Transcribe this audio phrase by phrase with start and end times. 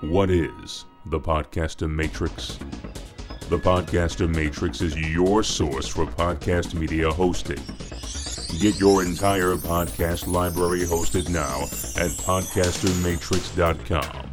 [0.00, 2.56] What is the Podcaster Matrix?
[3.50, 7.62] The Podcaster Matrix is your source for podcast media hosting.
[8.60, 11.64] Get your entire podcast library hosted now
[12.02, 14.29] at podcastermatrix.com.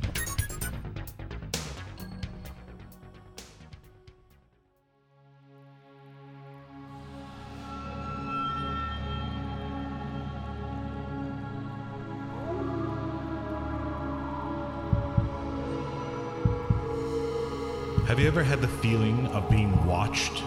[18.88, 20.44] feeling of being watched?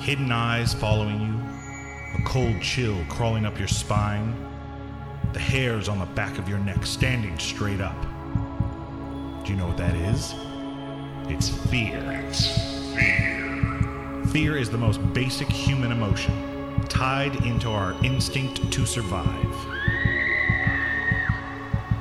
[0.00, 4.34] Hidden eyes following you, a cold chill crawling up your spine,
[5.32, 7.94] the hairs on the back of your neck standing straight up.
[9.44, 10.34] Do you know what that is?
[11.32, 12.00] It's fear.
[12.96, 14.24] fear.
[14.32, 19.54] Fear is the most basic human emotion, tied into our instinct to survive.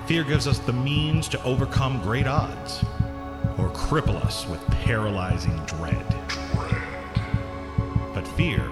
[0.08, 2.84] Fear gives us the means to overcome great odds
[3.78, 6.06] cripple us with paralyzing dread.
[8.14, 8.70] But fear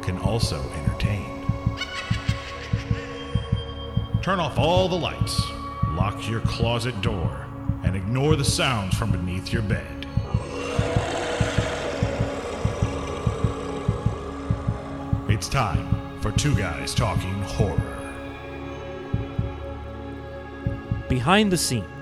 [0.00, 1.44] can also entertain.
[4.22, 5.42] Turn off all the lights,
[5.88, 7.46] lock your closet door,
[7.82, 10.06] and ignore the sounds from beneath your bed.
[15.28, 17.96] It's time for Two Guys Talking Horror.
[21.08, 21.97] Behind the scenes,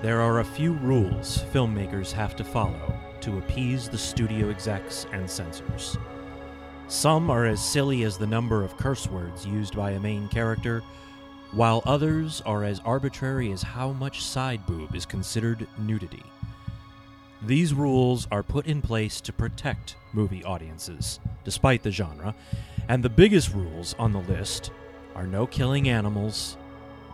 [0.00, 5.28] there are a few rules filmmakers have to follow to appease the studio execs and
[5.28, 5.98] censors.
[6.86, 10.82] Some are as silly as the number of curse words used by a main character,
[11.50, 16.22] while others are as arbitrary as how much side boob is considered nudity.
[17.42, 22.34] These rules are put in place to protect movie audiences, despite the genre,
[22.88, 24.70] and the biggest rules on the list
[25.16, 26.56] are no killing animals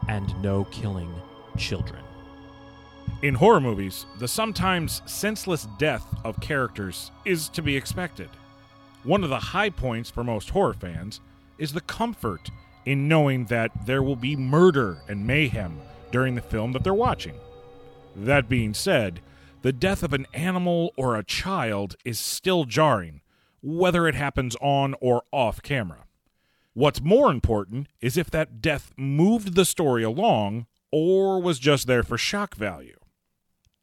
[0.06, 1.12] and no killing
[1.56, 2.02] children.
[3.22, 8.28] In horror movies, the sometimes senseless death of characters is to be expected.
[9.02, 11.20] One of the high points for most horror fans
[11.56, 12.50] is the comfort
[12.84, 15.80] in knowing that there will be murder and mayhem
[16.10, 17.34] during the film that they're watching.
[18.14, 19.20] That being said,
[19.62, 23.22] the death of an animal or a child is still jarring,
[23.62, 26.04] whether it happens on or off camera.
[26.74, 32.02] What's more important is if that death moved the story along or was just there
[32.02, 32.98] for shock value.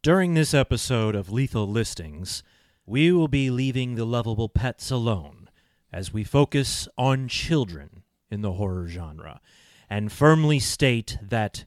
[0.04, 2.42] During this episode of Lethal Listings,
[2.86, 5.48] we will be leaving the lovable pets alone
[5.94, 9.42] as we focus on children in the horror genre
[9.90, 11.66] and firmly state that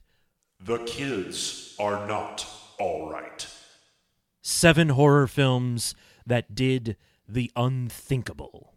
[0.59, 2.45] The kids are not
[2.79, 3.47] all right.
[4.41, 6.97] seven horror films that did
[7.27, 8.74] the unthinkable.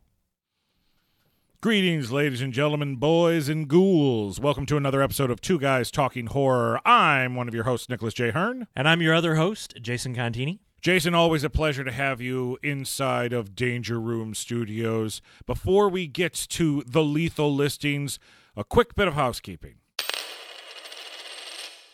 [1.61, 4.39] Greetings, ladies and gentlemen, boys and ghouls.
[4.39, 6.81] Welcome to another episode of Two Guys Talking Horror.
[6.87, 8.31] I'm one of your hosts, Nicholas J.
[8.31, 8.69] Hearn.
[8.77, 10.61] And I'm your other host, Jason Contini.
[10.81, 15.21] Jason, always a pleasure to have you inside of Danger Room Studios.
[15.47, 18.21] Before we get to the lethal listings,
[18.57, 19.79] a quick bit of housekeeping.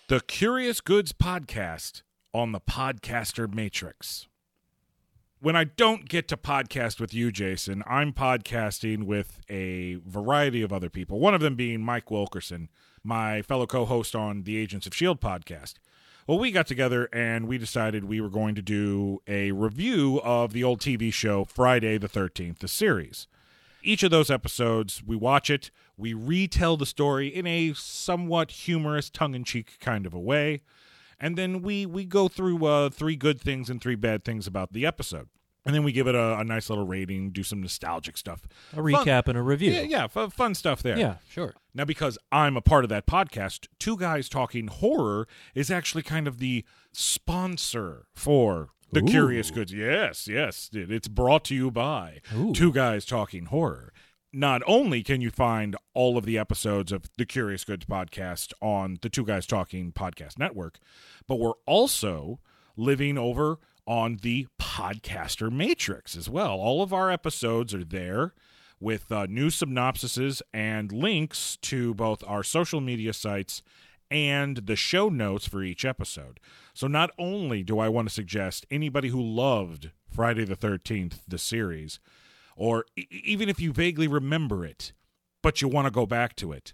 [0.08, 2.02] The Curious Goods Podcast
[2.34, 4.26] on the Podcaster Matrix.
[5.40, 10.72] When I don't get to podcast with you, Jason, I'm podcasting with a variety of
[10.72, 12.70] other people, one of them being Mike Wilkerson,
[13.02, 15.20] my fellow co host on the Agents of S.H.I.E.L.D.
[15.20, 15.74] podcast.
[16.26, 20.54] Well, we got together and we decided we were going to do a review of
[20.54, 23.26] the old TV show Friday the 13th, the series.
[23.82, 29.10] Each of those episodes, we watch it, we retell the story in a somewhat humorous,
[29.10, 30.62] tongue in cheek kind of a way,
[31.20, 34.72] and then we, we go through uh, three good things and three bad things about
[34.72, 35.28] the episode.
[35.66, 38.46] And then we give it a, a nice little rating, do some nostalgic stuff.
[38.74, 39.72] A recap and a review.
[39.72, 40.98] Yeah, yeah, fu- fun stuff there.
[40.98, 41.54] Yeah, sure.
[41.74, 46.28] Now, because I'm a part of that podcast, Two Guys Talking Horror is actually kind
[46.28, 49.06] of the sponsor for the Ooh.
[49.06, 49.72] Curious Goods.
[49.72, 50.68] Yes, yes.
[50.74, 52.52] it- It's brought to you by Ooh.
[52.52, 53.92] Two Guys Talking Horror.
[54.36, 58.98] Not only can you find all of the episodes of the Curious Goods podcast on
[59.00, 60.80] the Two Guys Talking podcast network,
[61.28, 62.40] but we're also
[62.76, 66.54] living over on the Podcaster Matrix as well.
[66.54, 68.34] All of our episodes are there
[68.80, 73.62] with uh, new synopsises and links to both our social media sites
[74.10, 76.40] and the show notes for each episode.
[76.72, 81.38] So not only do I want to suggest anybody who loved Friday the 13th, the
[81.38, 82.00] series,
[82.56, 84.92] or e- even if you vaguely remember it,
[85.42, 86.72] but you want to go back to it,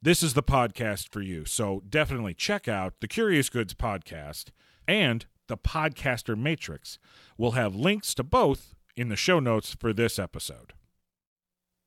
[0.00, 1.44] this is the podcast for you.
[1.44, 4.50] So definitely check out the Curious Goods podcast
[4.86, 6.98] and the Podcaster Matrix.
[7.38, 10.72] We'll have links to both in the show notes for this episode.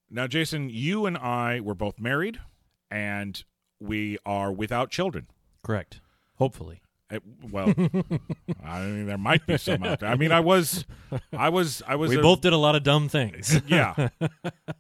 [0.10, 2.40] Now, Jason, you and I were both married
[2.90, 3.44] and
[3.80, 5.28] we are without children.
[5.64, 6.02] Correct.
[6.36, 6.82] Hopefully.
[7.52, 7.74] Well,
[8.66, 10.10] I mean, there might be some out there.
[10.10, 10.86] I mean, I was,
[11.32, 12.10] I was, I was.
[12.10, 13.62] we a- both did a lot of dumb things.
[13.68, 14.30] yeah, Yes.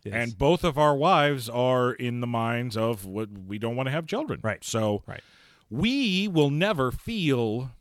[0.05, 3.91] and both of our wives are in the minds of what we don't want to
[3.91, 4.41] have children.
[4.43, 4.63] Right.
[4.63, 5.21] So, Right.
[5.69, 7.71] we will never feel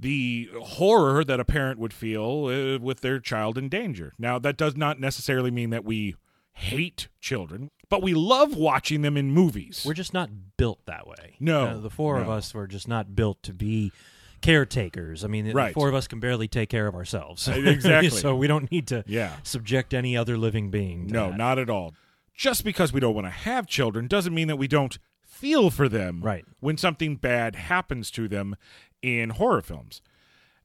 [0.00, 4.14] the horror that a parent would feel uh, with their child in danger.
[4.18, 6.16] Now, that does not necessarily mean that we
[6.52, 9.82] hate children, but we love watching them in movies.
[9.86, 11.36] We're just not built that way.
[11.40, 13.92] No, Uh, the four of us were just not built to be
[14.40, 15.24] caretakers.
[15.24, 15.68] I mean, the- Right.
[15.68, 17.48] the four of us can barely take care of ourselves.
[17.48, 18.10] Uh, exactly.
[18.20, 19.36] so we don't need to yeah.
[19.42, 21.06] subject any other living being.
[21.08, 21.36] To No, that.
[21.38, 21.94] not at all.
[22.34, 25.88] Just because we don't want to have children doesn't mean that we don't feel for
[25.88, 26.44] them Right.
[26.60, 28.56] when something bad happens to them
[29.00, 30.02] in horror films.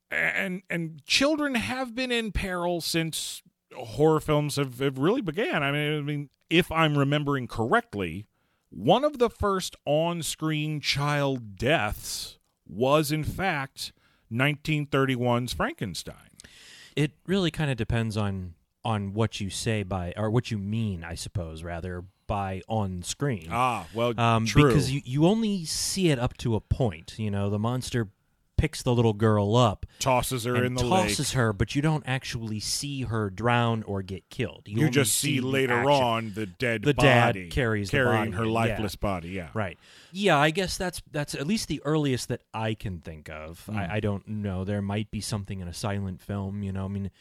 [0.09, 3.43] And and children have been in peril since
[3.75, 5.63] horror films have, have really began.
[5.63, 8.27] I mean, I mean, if I'm remembering correctly,
[8.69, 12.37] one of the first on-screen child deaths
[12.67, 13.93] was in fact
[14.31, 16.31] 1931's Frankenstein.
[16.95, 21.03] It really kind of depends on on what you say by or what you mean,
[21.03, 23.47] I suppose, rather by on screen.
[23.51, 24.67] Ah, well, um, true.
[24.67, 27.15] because you, you only see it up to a point.
[27.17, 28.09] You know, the monster
[28.57, 31.09] picks the little girl up tosses her in the lake.
[31.09, 31.37] tosses lake.
[31.37, 34.63] her, but you don't actually see her drown or get killed.
[34.65, 38.33] You, You, just see, the later on the dead The dad body carries the carrying
[38.33, 38.55] her in, yeah.
[38.55, 39.29] lifeless body.
[39.29, 39.77] Yeah, Right.
[40.11, 43.65] Yeah, I guess that's that's at least the earliest that I can think of.
[43.65, 43.77] Hmm.
[43.77, 44.63] I, I don't know.
[44.63, 46.63] There might be something in a silent film.
[46.63, 47.11] You know, I mean,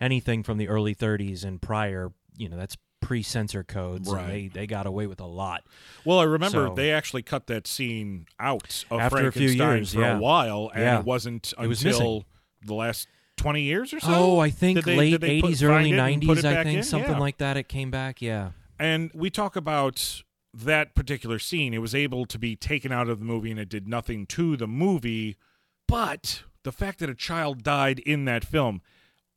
[0.00, 2.12] anything from the early 30s and prior.
[2.36, 4.08] You know, that's pre-censor codes.
[4.08, 4.26] and Right.
[4.52, 5.64] they they got away with a lot.
[6.04, 9.76] Well, I remember So- they actually cut that scene out of After a few Frankenstein
[9.78, 10.16] years, for yeah.
[10.16, 10.98] a while, and Yeah.
[11.00, 12.24] it wasn't It was until
[12.64, 14.08] the last twenty years or so.
[14.12, 16.44] oh, I think they- late did they put- 80s, early it 90s.
[16.44, 16.82] I think in?
[16.84, 17.18] something Yeah.
[17.18, 17.56] like that.
[17.56, 18.20] It came back.
[18.20, 18.50] Yeah.
[18.78, 20.22] And we talk about
[20.52, 21.72] that particular scene.
[21.72, 24.56] It was able to be taken out of the movie, and it did nothing to
[24.56, 25.36] the movie.
[25.88, 28.82] But the fact that a child died in that film,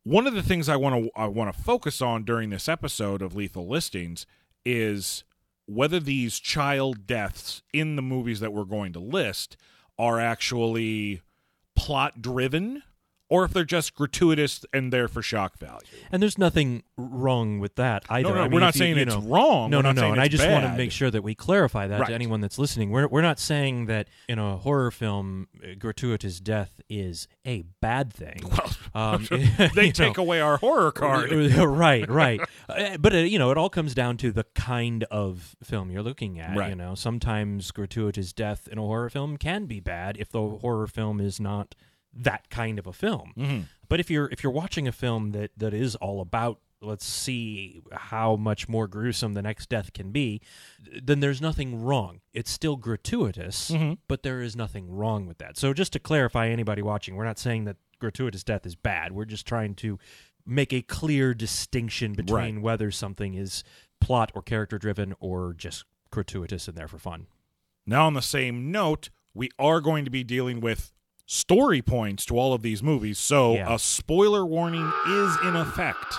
[0.03, 3.21] one of the things I want to I want to focus on during this episode
[3.21, 4.25] of Lethal Listings
[4.65, 5.23] is
[5.65, 9.55] whether these child deaths in the movies that we're going to list
[9.97, 11.21] are actually
[11.75, 12.83] plot driven
[13.33, 15.79] or if they're just gratuitous and there for shock value.
[16.11, 18.29] And there's nothing wrong with that either.
[18.29, 19.71] No, no, I mean, we're not you- saying you it's wrong.
[19.71, 20.11] No, We're no, no.
[20.11, 22.09] And I just want to make sure that we clarify that Right.
[22.09, 22.91] to anyone that's listening.
[22.91, 28.13] We're we're not saying that in a horror film, uh, gratuitous death is a bad
[28.13, 28.39] thing.
[28.93, 29.27] Um,
[29.73, 30.23] they take know.
[30.23, 31.31] away our horror card.
[31.57, 32.39] right, right.
[32.69, 36.03] Uh, but uh, you know, it all comes down to the kind of film you're
[36.03, 36.55] looking at.
[36.55, 36.69] Right.
[36.69, 40.85] You know, sometimes gratuitous death in a horror film can be bad if the horror
[40.85, 41.73] film is not
[42.15, 43.33] that kind of a film.
[43.37, 43.59] Mm-hmm.
[43.89, 47.81] But if you're if you're watching a film that that is all about let's see
[47.93, 50.41] how much more gruesome the next death can be,
[51.01, 52.19] then there's nothing wrong.
[52.33, 53.93] It's still gratuitous, Mm-hmm.
[54.09, 55.57] but there is nothing wrong with that.
[55.57, 59.13] So just to clarify anybody watching, we're not saying that gratuitous death is bad.
[59.13, 59.97] We're just trying to
[60.45, 63.63] make a clear distinction between whether something is
[64.01, 67.27] plot or character driven or just gratuitous and there for fun.
[67.85, 70.91] Now, on the same note, we are going to be dealing with
[71.25, 73.73] story points to all of these movies, so Yeah.
[73.73, 76.15] a spoiler warning is in effect.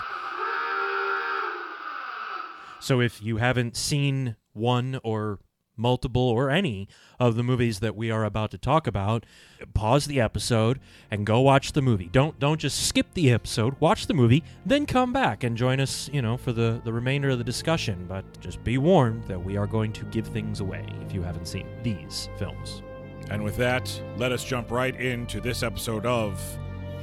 [2.81, 5.39] So if you haven't seen one or
[5.77, 6.87] multiple or any
[7.19, 9.25] of the movies that we are about to talk about,
[9.73, 10.79] pause the episode
[11.11, 12.09] and go watch the movie.
[12.13, 16.09] Don't don't just skip the episode, watch the movie, then come back and join us,
[16.13, 19.57] you know, for the the remainder of the discussion, but just be warned that we
[19.57, 22.83] are going to give things away if you haven't seen these films.
[23.31, 26.41] And with that, let us jump right into this episode of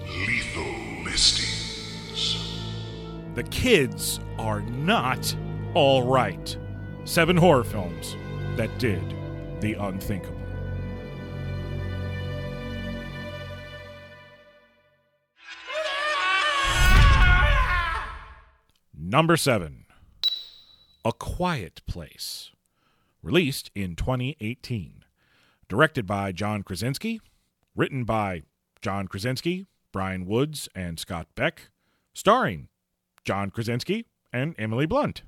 [0.08, 2.38] Lethal Listings.
[3.36, 5.36] The Kids Are Not
[5.74, 6.56] All Right.
[7.06, 8.16] Seven horror films
[8.56, 9.04] that did
[9.62, 10.38] the unthinkable.
[18.94, 19.86] Number seven,
[21.04, 22.52] A Quiet Place,
[23.22, 25.04] released in 2018.
[25.72, 27.22] Directed by John Krasinski,
[27.78, 28.44] written by
[28.82, 31.70] John Krasinski, Bryan Woods, and Scott Beck,
[32.14, 32.68] starring
[33.24, 35.22] John Krasinski and Emily Blunt.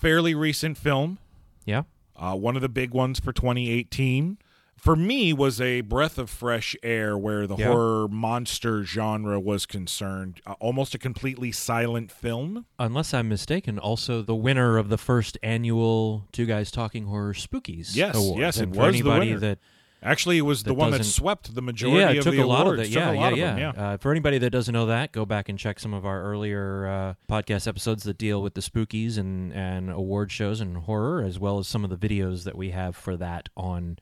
[0.00, 1.20] Fairly recent film,
[1.64, 1.84] Yeah?
[2.16, 4.38] uh, one of the big ones for 2018.
[4.80, 7.66] For me, was a breath of fresh air where the Yeah.
[7.66, 10.40] horror monster genre was concerned.
[10.46, 12.64] Uh, almost a completely silent film.
[12.78, 17.94] Unless I'm mistaken, also the winner of the first annual Two Guys Talking Horror Spookies
[17.94, 18.40] Yes, Awards.
[18.40, 19.40] yes, it and for was the anybody winner.
[19.40, 19.58] that
[20.02, 22.46] Actually, it was the one that swept the majority yeah, it of took the a
[22.46, 22.76] lot of.
[22.78, 23.54] Took Yeah, yeah, yeah.
[23.72, 26.22] them, Uh, for anybody that doesn't know that, go back and check some of our
[26.22, 31.22] earlier uh, podcast episodes that deal with the spookies and and award shows and horror,
[31.22, 33.98] as well as some of the videos that we have for that on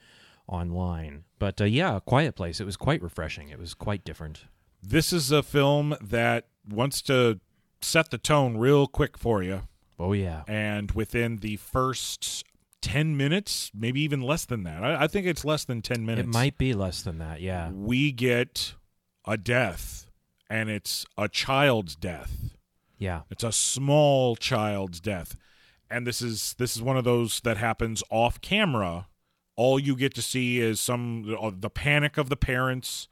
[0.49, 1.25] online.
[1.38, 2.61] But uh, yeah, Quiet Place.
[2.61, 3.49] It was quite refreshing.
[3.49, 4.45] It was quite different.
[4.83, 7.40] This is a film that wants to
[7.81, 9.62] set the tone real quick for you.
[9.99, 10.43] Oh yeah.
[10.47, 12.45] And within the first
[12.83, 16.28] 10 minutes, maybe even less than that, I, I think it's less than 10 minutes.
[16.28, 17.40] It might be less than that.
[17.40, 17.71] Yeah.
[17.71, 18.75] We get
[19.26, 20.07] a death,
[20.49, 22.33] and it's a child's death.
[22.99, 23.23] Yeah.
[23.31, 25.37] It's a small child's death.
[25.90, 29.07] And this is this is one of those that happens off camera.
[29.58, 33.08] All you get to see is some uh, the panic of the parents,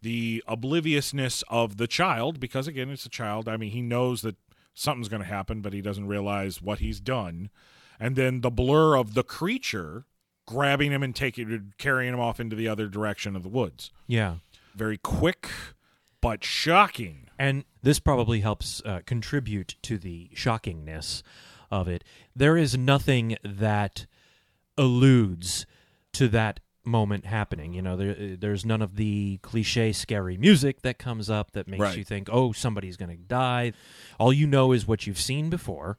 [0.00, 3.46] the obliviousness of the child because again it's a child.
[3.46, 4.36] I mean, he knows that
[4.72, 7.50] something's going to happen, but he doesn't realize what he's done.
[8.00, 10.06] And then the blur of the creature
[10.46, 13.90] grabbing him and taking carrying him off into the other direction of the woods.
[14.06, 14.36] Yeah.
[14.74, 15.50] Very quick
[16.22, 17.28] but shocking.
[17.38, 21.22] And this probably helps uh, contribute to the shockingness
[21.70, 22.02] of it.
[22.34, 24.06] There is nothing that
[24.78, 25.66] alludes
[26.14, 27.72] to that moment happening.
[27.74, 31.80] You know, there, there's none of the cliche scary music that comes up that makes
[31.80, 31.96] Right.
[31.96, 33.72] you think, oh, somebody's going to die.
[34.18, 35.98] All you know is what you've seen before.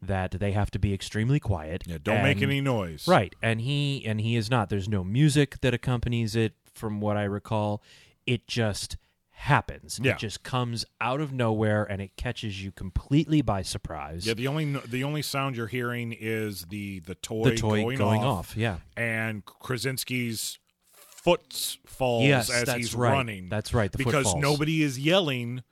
[0.00, 1.84] That they have to be extremely quiet.
[1.86, 3.06] Yeah, don't make any noise.
[3.06, 4.68] Right, and he and he is not.
[4.68, 7.84] There's no music that accompanies it, from what I recall.
[8.26, 8.96] It just
[9.42, 9.98] happens.
[10.02, 10.12] Yeah.
[10.12, 14.26] It just comes out of nowhere, and it catches you completely by surprise.
[14.26, 18.22] Yeah, the only the only sound you're hearing is the the toy, the toy going,
[18.22, 18.56] off.
[18.56, 18.78] Yeah.
[18.96, 20.58] and Krasinski's
[20.94, 23.12] foot falls Yes, as he's right.
[23.12, 23.48] running.
[23.48, 25.62] That's right, the foot because nobody is yelling,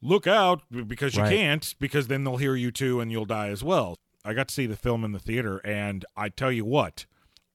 [0.00, 1.30] "Look out!" because you Right.
[1.36, 1.74] can't.
[1.78, 3.98] Because then they'll hear you too, and you'll die as well.
[4.24, 7.06] I got to see the film in the theater, and I tell you what,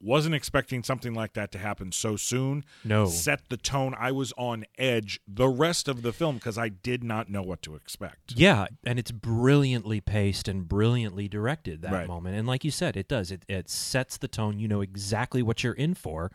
[0.05, 2.63] wasn't expecting something like that to happen so soon.
[2.83, 3.07] No.
[3.07, 3.95] set the tone.
[3.99, 7.61] I was on edge the rest of the film because I did not know what
[7.63, 8.33] to expect.
[8.35, 12.07] Yeah, and it's brilliantly paced and brilliantly directed that Right.
[12.07, 12.35] moment.
[12.37, 13.31] And like you said, it does.
[13.31, 14.59] It it sets the tone.
[14.59, 16.31] You know exactly what you're in for.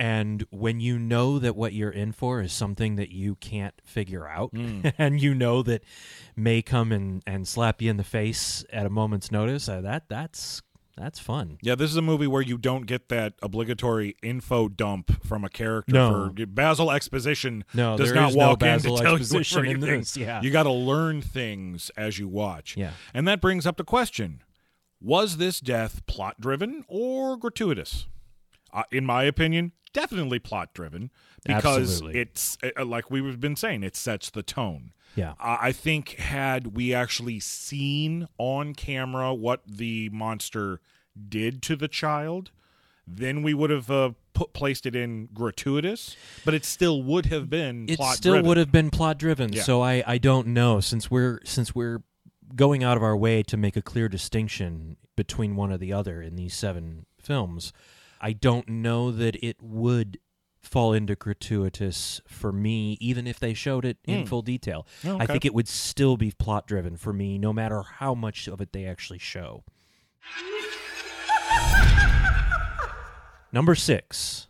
[0.00, 4.28] And when you know that what you're in for is something that you can't figure
[4.28, 4.52] out,
[4.98, 5.82] and you know that
[6.36, 10.04] may come and, and slap you in the face at a moment's notice, uh, that
[10.08, 10.62] that's
[10.98, 11.58] that's fun.
[11.62, 15.48] Yeah, this is a movie where you don't get that obligatory info dump from a
[15.48, 15.92] character.
[15.92, 16.32] No.
[16.36, 19.70] For Basil exposition No, does not is no walk in Basil to tell exposition you
[19.70, 20.42] in this, yeah.
[20.42, 22.76] You got to learn things as you watch.
[22.76, 22.92] Yeah.
[23.14, 24.42] And that brings up the question:
[25.00, 28.06] Was this death plot driven or gratuitous?
[28.72, 31.10] Uh, in my opinion, definitely plot driven
[31.44, 32.20] because Absolutely.
[32.20, 34.92] it's uh, like we've been saying, it sets the tone.
[35.18, 35.34] Yeah.
[35.40, 40.80] I I think had we actually seen on camera what the monster
[41.28, 42.50] did to the child,
[43.06, 47.50] then we would have uh, put placed it in gratuitous, but it still would have
[47.50, 48.48] been it plot still driven.
[48.48, 49.62] would have been plot driven Yeah.
[49.62, 52.02] so i i don't know since we're since we're
[52.54, 56.22] going out of our way to make a clear distinction between one or the other
[56.22, 57.72] in these seven films
[58.20, 60.18] i don't know that it would
[60.60, 64.26] fall into gratuitous for me even if they showed it in hmm.
[64.26, 67.82] full detail Oh, i think it would still be plot driven for me no matter
[67.82, 69.64] how much of it they actually show
[73.50, 74.48] Number six,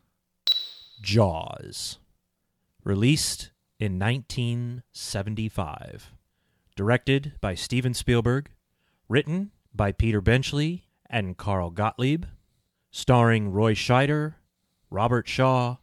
[1.00, 2.00] Jaws.
[2.83, 6.12] Released in 1975.
[6.75, 8.50] Directed by Steven Spielberg.
[9.09, 12.25] Written by Peter Benchley and Carl Gottlieb.
[12.91, 14.35] Starring Roy Scheider,
[14.91, 15.77] Robert Shaw,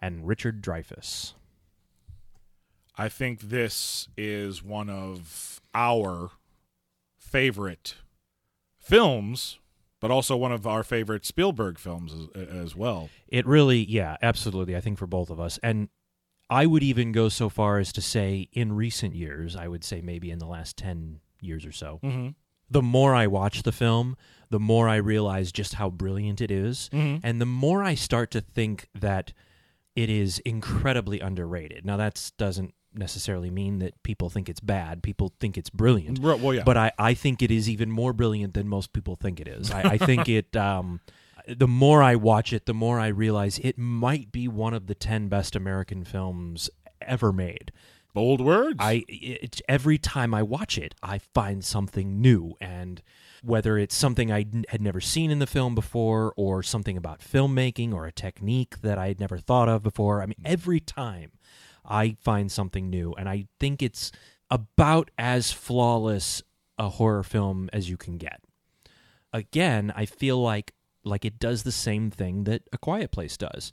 [0.00, 1.34] and Richard Dreyfuss.
[2.96, 6.30] I think this is one of our
[7.16, 7.94] favorite
[8.78, 9.58] films,
[10.00, 13.08] but also one of our favorite Spielberg films as, as well.
[13.28, 14.74] It really, yeah, absolutely.
[14.76, 15.58] I think for both of us.
[15.62, 15.88] And
[16.50, 20.00] I would even go so far as to say in recent years, I would say
[20.00, 22.28] maybe in the last 10 years or so, Mm-hmm.
[22.70, 24.16] the more I watch the film,
[24.50, 27.20] the more I realize just how brilliant it is, Mhm.
[27.22, 29.32] and the more I start to think that
[29.98, 31.84] it is incredibly underrated.
[31.84, 35.02] Now, that doesn't necessarily mean that people think it's bad.
[35.02, 36.20] People think it's brilliant.
[36.20, 36.62] Well, well, yeah.
[36.62, 39.72] But I, I think it is even more brilliant than most people think it is.
[39.72, 40.54] I, I think it.
[40.54, 41.00] Um,
[41.48, 44.94] the more I watch it, the more I realize it might be one of the
[44.94, 46.70] ten best American films
[47.02, 47.72] ever made.
[48.14, 48.76] Bold words.
[48.78, 53.02] I it, every time I watch it, I find something new, and
[53.48, 57.94] whether it's something I had never seen in the film before, or something about filmmaking,
[57.94, 60.22] or a technique that I had never thought of before.
[60.22, 61.32] I mean, every time
[61.84, 64.12] I find something new, and I think it's
[64.50, 66.42] about as flawless
[66.78, 68.40] a horror film as you can get.
[69.32, 70.74] Again, I feel like
[71.04, 73.72] like it does the same thing that A Quiet Place does.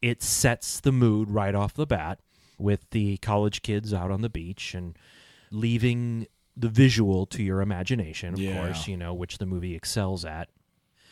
[0.00, 2.20] It sets the mood right off the bat
[2.58, 4.96] with the college kids out on the beach and
[5.50, 8.54] leaving the visual to your imagination, of Yeah.
[8.54, 10.48] course, you know, which the movie excels at.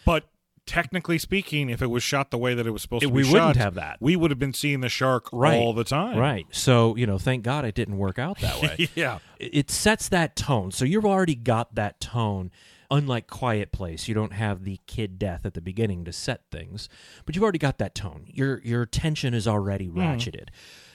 [0.04, 0.28] But
[0.66, 3.18] technically speaking, if it was shot the way that it was supposed It- to be
[3.18, 3.96] we shot, wouldn't have that.
[4.00, 5.58] We would have been seeing the shark Right.
[5.58, 6.18] all the time.
[6.18, 6.46] Right.
[6.50, 8.88] So, you know, thank God it didn't work out that way.
[8.94, 9.18] yeah.
[9.38, 10.70] It it sets that tone.
[10.70, 12.50] So you've already got that tone.
[12.90, 16.88] Unlike Quiet Place, you don't have the kid death at the beginning to set things,
[17.26, 18.24] but you've already got that tone.
[18.28, 19.98] Your your tension is already hmm.
[19.98, 20.48] ratcheted.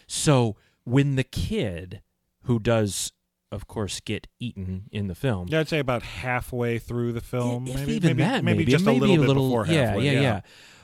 [0.08, 2.02] So when the kid
[2.46, 3.12] who does
[3.54, 5.48] of course get eaten in the film.
[5.50, 7.68] Yeah, I'd say about halfway through the film.
[7.68, 9.88] If maybe, even maybe, that, maybe, maybe, just maybe a little bit little, before yeah,
[9.88, 10.06] halfway.
[10.06, 10.22] yeah, yeah.
[10.22, 10.42] yeah.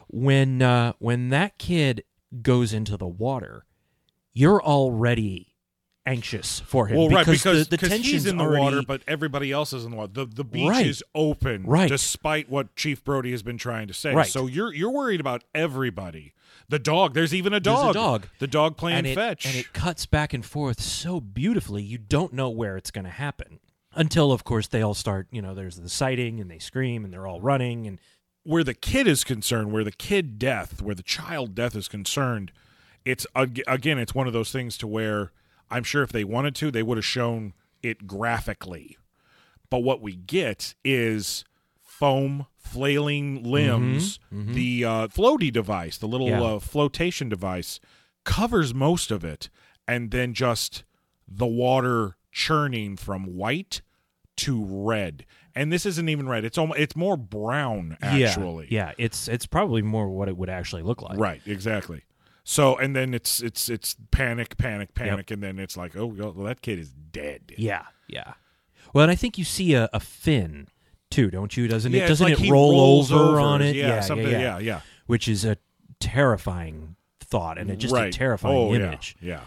[0.07, 2.03] When uh, when that kid
[2.41, 3.65] goes into the water,
[4.33, 5.47] you're already
[6.05, 6.97] anxious for him.
[6.97, 9.73] Well, right, because, the, the because tension's he's in the already, water, but everybody else
[9.73, 10.11] is in the water.
[10.13, 10.87] The, the beach Right.
[10.87, 11.87] is open, Right.
[11.89, 14.13] despite what Chief Brody has been trying to say.
[14.13, 14.25] Right.
[14.27, 16.33] So you're you're worried about everybody.
[16.69, 17.13] The dog.
[17.15, 17.93] There's even a There's a dog.
[17.93, 18.27] dog.
[18.39, 19.45] The dog playing and it, fetch.
[19.45, 21.81] and it cuts back and forth so beautifully.
[21.83, 23.59] You don't know where it's going to happen
[23.95, 25.27] until, of course, they all start.
[25.31, 27.99] You know, there's the sighting, and they scream, and they're all running, and
[28.43, 32.51] where the kid is concerned, where the kid death, where the child death is concerned,
[33.03, 35.31] it's again, it's one of those things to where
[35.71, 38.97] I'm sure if they wanted to, they would have shown it graphically.
[39.69, 41.45] But what we get is
[41.81, 44.19] foam, flailing limbs.
[44.31, 46.41] The uh, floaty device, the little Yeah.
[46.41, 47.79] uh, flotation device,
[48.25, 49.49] covers most of it,
[49.87, 50.83] and then just
[51.27, 53.81] the water churning from white
[54.37, 55.25] to red.
[55.55, 58.67] And this isn't even red; it's almost it's more brown actually.
[58.69, 61.17] yeah, yeah, it's it's probably more what it would actually look like.
[61.19, 62.03] Right, exactly.
[62.43, 66.31] So and then it's it's it's panic, panic, panic, and then it's like, oh, well,
[66.45, 67.51] that kid is dead.
[67.57, 68.33] Yeah, yeah.
[68.93, 70.67] Well, and I think you see a, a fin
[71.09, 71.67] too, don't you?
[71.67, 72.07] Doesn't Yeah, it?
[72.07, 73.39] Doesn't like it roll over, over.
[73.39, 73.75] on it?
[73.75, 74.81] Yeah, something- yeah, yeah, yeah.
[75.07, 75.57] Which is a
[75.99, 78.13] terrifying thought and a, just right.
[78.13, 79.15] a terrifying oh, image.
[79.21, 79.41] Yeah,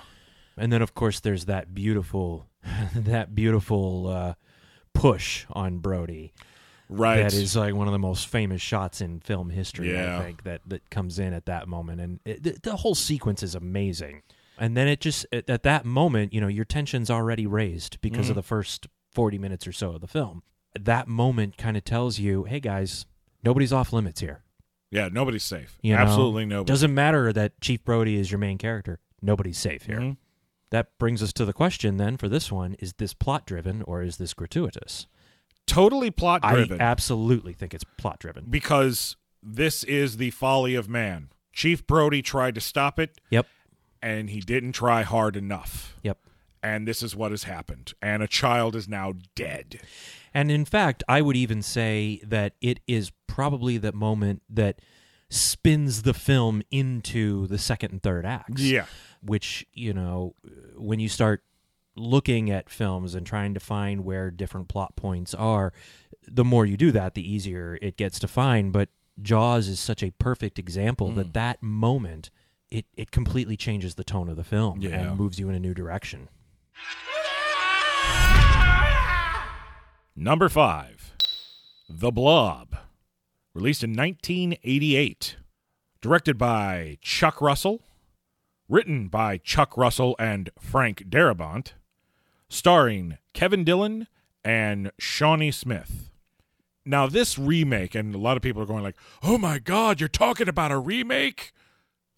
[0.56, 2.46] And then, of course, there's that beautiful,
[2.94, 4.34] that beautiful uh,
[4.92, 6.32] push on Brody.
[6.88, 7.22] right.
[7.22, 9.92] That is like one of the most famous shots in film history.
[9.92, 10.18] Yeah.
[10.18, 13.42] I think that that comes in at that moment, and it, the, the whole sequence
[13.42, 14.22] is amazing.
[14.58, 18.26] And then it just at, at that moment, you know, your tension's already raised because
[18.26, 18.30] Mm-hmm.
[18.30, 20.42] of the first forty minutes or so of the film.
[20.78, 23.06] That moment kind of tells you, "Hey guys,
[23.44, 24.42] nobody's off limits here.
[24.90, 25.08] yeah.
[25.10, 25.78] Nobody's safe.
[25.82, 26.00] You know?
[26.02, 26.70] Absolutely nobody.
[26.70, 28.98] Doesn't matter that Chief Brody is your main character.
[29.20, 30.16] Nobody's safe here." Mhm.
[30.70, 34.02] That brings us to the question then for this one: Is this plot driven or
[34.02, 35.06] is this gratuitous?
[35.66, 36.80] Totally plot driven.
[36.80, 38.46] I absolutely think it's plot driven.
[38.48, 41.28] because this is the folly of man.
[41.52, 43.46] Chief Brody tried to stop it, Yep.
[44.00, 45.96] and he didn't try hard enough.
[46.02, 46.18] Yep.
[46.62, 47.92] And this is what has happened.
[48.00, 49.80] And a child is now dead.
[50.32, 54.80] And in fact, I would even say that it is probably the moment that
[55.28, 58.62] spins the film into the second and third acts.
[58.62, 58.84] Yeah.
[59.22, 60.34] Which, you know,
[60.76, 61.42] when you start
[61.94, 65.72] looking at films and trying to find where different plot points are,
[66.26, 68.72] the more you do that, the easier it gets to find.
[68.72, 68.88] But
[69.20, 71.14] Jaws is such a perfect example Mm.
[71.16, 72.30] that that moment.
[72.70, 74.90] It, it completely changes the tone of the film Yeah.
[75.08, 76.28] and moves you in a new direction.
[80.14, 81.14] Number five,
[81.88, 82.76] The Blob,
[83.54, 85.36] released in 1988,
[86.00, 87.80] directed by Chuck Russell,
[88.68, 91.72] written by Chuck Russell and Frank Darabont,
[92.48, 94.06] starring Kevin Dillon
[94.44, 96.10] and Shawnee Smith.
[96.84, 100.08] Now, this remake, and a lot of people are going like, "Oh my God, you're
[100.08, 101.52] talking about a remake!"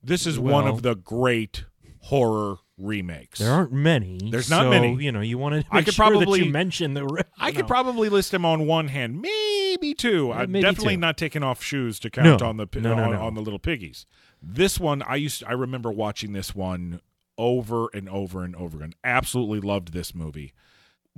[0.03, 1.65] This is one of the great
[2.03, 3.39] horror remakes.
[3.39, 4.19] There aren't many.
[4.31, 5.03] There's not so, many.
[5.03, 7.05] You know, you want to I could sure probably- mention the.
[7.07, 7.67] re- I could know.
[7.69, 10.29] probably list them on one hand, maybe two.
[10.29, 11.01] Yeah, I'm maybe definitely two.
[11.01, 12.47] not taking off shoes to count No.
[12.49, 14.07] on the No, no, on, on the little piggies.
[14.43, 17.01] This one, I used, I remember watching this one
[17.39, 18.95] over and over and over again.
[19.03, 20.53] Absolutely loved this movie.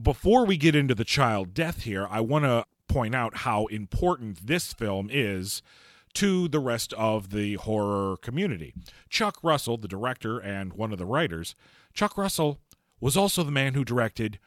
[0.01, 4.47] Before we get into the child death here, I want to point out how important
[4.47, 5.63] this film is
[6.17, 8.75] to the rest of the horror community.
[9.09, 11.55] Chuck Russell, the director and one of the writers,
[11.93, 12.59] Chuck Russell
[13.01, 14.39] was also the man who directed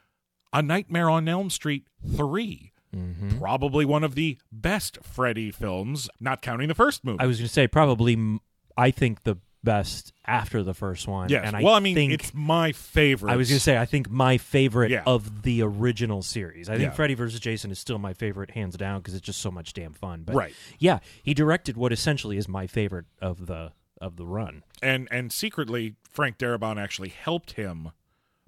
[0.51, 2.71] A Nightmare on Elm Street 3.
[2.95, 3.37] Mm-hmm.
[3.37, 7.19] Probably one of the best Freddy films, not counting the first movie.
[7.19, 8.39] I was going to say probably.
[8.75, 11.29] I think the best after the first one.
[11.29, 11.43] yes.
[11.45, 13.31] And I well, I mean, think, it's my favorite.
[13.31, 15.03] I was going to say I think my favorite Yeah.
[15.05, 16.69] of the original series.
[16.69, 16.95] I think Yeah.
[16.95, 17.39] Freddy vs.
[17.39, 20.23] Jason is still my favorite, hands down, because it's just so much damn fun.
[20.23, 20.53] But Right.
[20.79, 24.63] yeah, he directed what essentially is my favorite of the of the run.
[24.81, 27.91] and and secretly Frank Darabont actually helped him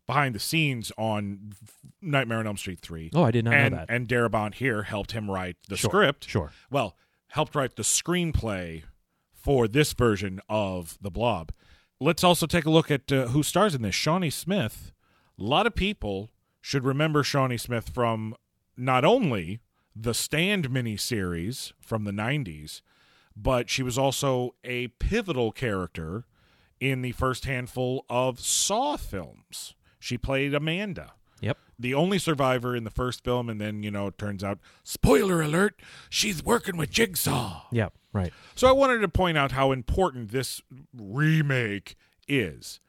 [0.08, 1.52] behind the scenes on
[2.02, 3.10] Nightmare on Elm Street 3.
[3.14, 3.86] Oh, I did not know that.
[3.90, 6.30] And Darabont here helped him write the Sure, script.
[6.30, 6.54] sure.
[6.70, 6.96] Well,
[7.28, 8.84] helped write the screenplay
[9.42, 11.52] for this version of The Blob.
[12.00, 13.96] Let's also take a look at uh, who stars in this.
[13.96, 14.92] Shawnee Smith.
[15.40, 18.36] A lot of people should remember Shawnee Smith from
[18.78, 19.60] not only
[19.96, 22.82] the Stand miniseries from the 90s,
[23.36, 26.26] but she was also a pivotal character
[26.80, 29.76] in the first handful of Saw films.
[30.00, 31.14] She played Amanda.
[31.82, 35.42] The only survivor in the first film, and then, you know, it turns out, spoiler
[35.42, 37.64] alert, she's working with Jigsaw.
[37.72, 37.94] Yep.
[38.14, 38.34] Right.
[38.56, 40.62] So I wanted to point out how important this
[40.94, 41.96] remake
[42.28, 42.80] is.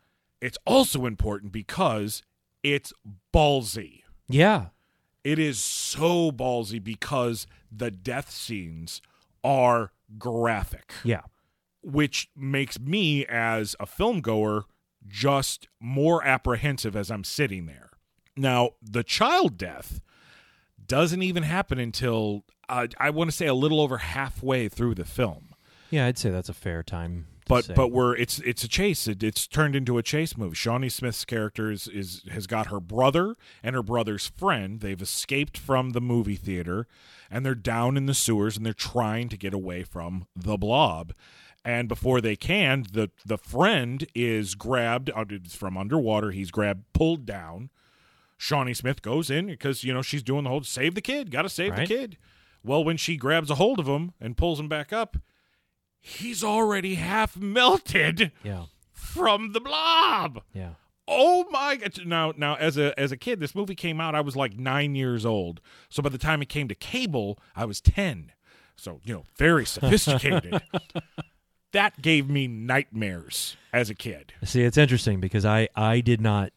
[0.41, 2.23] It's also important because
[2.63, 2.93] it's
[3.33, 4.01] ballsy.
[4.29, 4.67] Yeah.
[5.25, 9.01] It is so ballsy because the death scenes
[9.45, 11.23] are graphic, Yeah.
[11.83, 14.65] which makes me, as a film goer,
[15.07, 17.91] just more apprehensive as I'm sitting there.
[18.37, 20.01] Now, the child death
[20.87, 25.05] doesn't even happen until uh, I want to say a little over halfway through the
[25.05, 25.55] film.
[25.91, 26.07] Yeah.
[26.07, 27.27] I'd say that's a fair time.
[27.49, 27.75] But say.
[27.75, 29.07] but we're it's it's a chase.
[29.09, 30.55] It, it's turned into a chase movie.
[30.55, 34.81] Shawnee Smith's character is, is has got her brother and her brother's friend.
[34.81, 36.87] They've escaped from the movie theater,
[37.31, 41.13] and they're down in the sewers and they're trying to get away from the blob.
[41.65, 45.11] And before they can, the the friend is grabbed
[45.49, 46.31] from underwater.
[46.31, 47.71] He's grabbed, pulled down.
[48.43, 51.43] Shawnee Smith goes in because you know she's doing the whole save the kid, got
[51.43, 51.87] to save Right.
[51.87, 52.17] the kid.
[52.65, 55.17] Well, when she grabs a hold of him and pulls him back up,
[56.01, 58.65] he's already half melted Yeah.
[58.93, 60.43] from the blob.
[60.53, 60.71] Yeah.
[61.07, 62.05] Oh my god!
[62.05, 64.17] Now, now, as a as a kid, this movie came out.
[64.17, 65.61] I was like nine years old.
[65.89, 68.33] So by the time it came to cable, I was ten.
[68.75, 70.61] So you know, very sophisticated.
[71.73, 74.33] that gave me nightmares as a kid.
[74.45, 76.53] See, it's interesting because I I did not.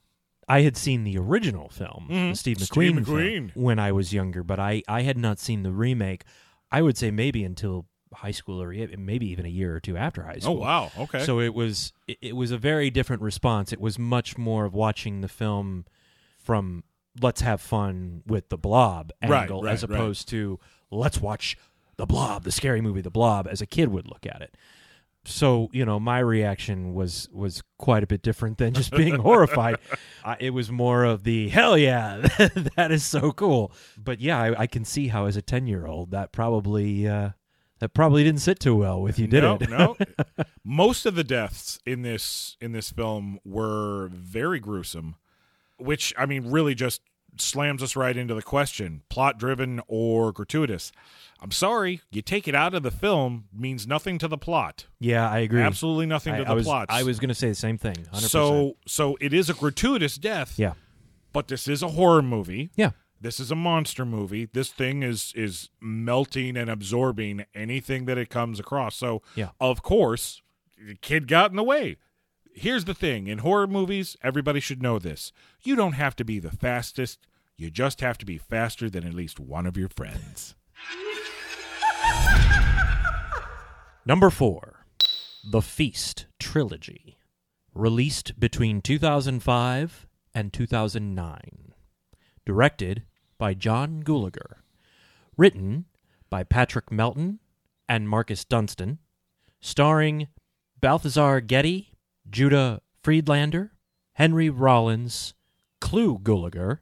[0.47, 2.33] I had seen the original film, the mm-hmm.
[2.33, 3.51] Steve Steve McQueen, film, McQueen.
[3.55, 6.23] when I was younger, but I I had not seen the remake.
[6.71, 10.23] I would say maybe until high school or maybe even a year or two after
[10.23, 10.57] high oh, school.
[10.57, 10.91] Oh wow!
[10.97, 11.23] Okay.
[11.25, 13.73] So it was it, it was a very different response.
[13.73, 15.85] It was much more of watching the film
[16.37, 16.83] from
[17.21, 19.91] let's have fun with the blob angle right, as right.
[19.91, 20.59] opposed to
[20.91, 21.57] let's watch
[21.97, 24.55] the blob, the scary movie The Blob as a kid would look at it.
[25.27, 29.77] So, you know, my reaction was was quite a bit different than just being horrified.
[30.23, 32.17] I, it was more of the hell yeah,
[32.75, 33.71] that is so cool.
[33.97, 37.31] But yeah, I, I can see how as a 10-year-old that probably uh
[37.79, 39.69] that probably didn't sit too well with you, did no, it?
[39.69, 39.97] no.
[40.63, 45.15] Most of the deaths in this in this film were very gruesome,
[45.77, 47.01] which I mean really just
[47.41, 50.91] slams us right into the question: plot driven or gratuitous.
[51.41, 54.87] I'm sorry, you take it out of the film means nothing to the plot.
[54.99, 55.61] Yeah, I agree.
[55.61, 56.87] Absolutely nothing I, to the was, plot.
[56.89, 57.95] I was going to say the same thing.
[58.13, 58.21] 100%.
[58.29, 60.57] so so it is a gratuitous death.
[60.57, 60.73] yeah,
[61.33, 62.71] but this is a horror movie.
[62.75, 64.47] yeah, This is a monster movie.
[64.51, 68.95] This thing is is melting and absorbing anything that it comes across.
[68.95, 69.49] So, Yeah.
[69.59, 70.41] of course,
[70.77, 71.97] the kid got in the way.
[72.57, 75.33] Here's the thing: in horror movies, everybody should know this.
[75.61, 77.27] You don't have to be the fastest.
[77.57, 80.55] You just have to be faster than at least one of your friends.
[84.05, 84.85] Number four,
[85.49, 87.17] The Feast Trilogy,
[87.73, 91.73] released between 2005 and 2009,
[92.45, 93.03] directed
[93.37, 94.57] by John Gulager,
[95.37, 95.85] written
[96.29, 97.39] by Patrick Melton
[97.89, 98.99] and Marcus Dunstan,
[99.59, 100.27] starring
[100.79, 101.94] Balthazar Getty,
[102.29, 103.71] Judah Friedlander,
[104.13, 105.33] Henry Rollins,
[105.81, 106.79] Clu Gulager,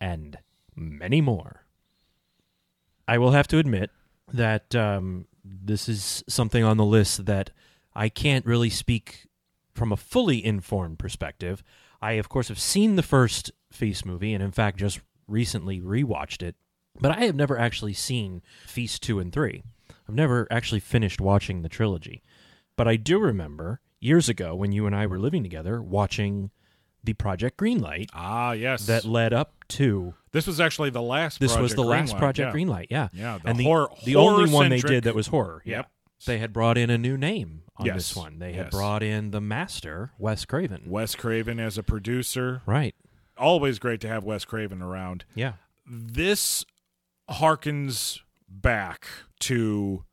[0.00, 0.38] and
[0.74, 1.64] many more.
[3.06, 3.90] I will have to admit
[4.32, 7.50] that um, this is something on the list that
[7.94, 9.26] I can't really speak
[9.74, 11.62] from a fully informed perspective.
[12.00, 16.42] I, of course, have seen the first Feast movie, and in fact, just recently rewatched
[16.42, 16.54] it,
[17.00, 19.62] but I have never actually seen Feast 2 and 3.
[20.08, 22.22] I've never actually finished watching the trilogy.
[22.76, 26.50] But I do remember years ago when you and I were living together watching
[27.02, 28.86] the Project Greenlight Ah, yes.
[28.86, 31.38] that led up to this was actually the last.
[31.40, 32.52] this was Project the last Project yeah.
[32.60, 33.08] Greenlight, yeah.
[33.12, 35.62] Yeah, the and the, horror- the only one they did that was horror.
[35.64, 35.88] Yep.
[36.26, 37.96] They had brought in a new name on Yes.
[37.96, 38.38] this one.
[38.38, 38.70] They had Yes.
[38.72, 40.84] brought in the master, Wes Craven.
[40.86, 42.62] Wes Craven as a producer.
[42.66, 42.94] Right.
[43.36, 45.24] Always great to have Wes Craven around.
[45.34, 45.54] Yeah.
[45.86, 46.64] this
[47.30, 49.06] harkens back
[49.40, 50.04] to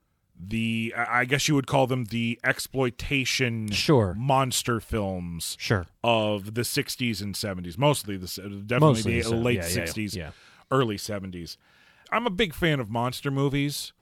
[0.44, 4.16] the I guess you would call them the exploitation Sure.
[4.18, 5.86] monster films Sure.
[6.04, 9.36] of the 60s and 70s mostly the definitely Mostly the so.
[9.36, 9.84] late Yeah, yeah, yeah.
[9.86, 10.32] 60s Yeah.
[10.72, 11.58] early 70s
[12.12, 13.94] I'm a big fan of monster movies